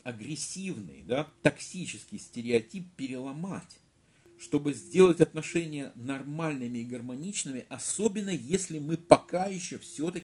агрессивный, 0.04 1.02
да, 1.08 1.30
токсический 1.42 2.20
стереотип 2.20 2.92
переломать, 2.98 3.80
чтобы 4.38 4.74
сделать 4.74 5.22
отношения 5.22 5.94
нормальными 5.96 6.80
и 6.80 6.86
гармоничными, 6.86 7.66
особенно 7.70 8.32
если 8.32 8.80
мы 8.80 8.98
пока 8.98 9.46
еще 9.46 9.78
все-таки 9.78 10.20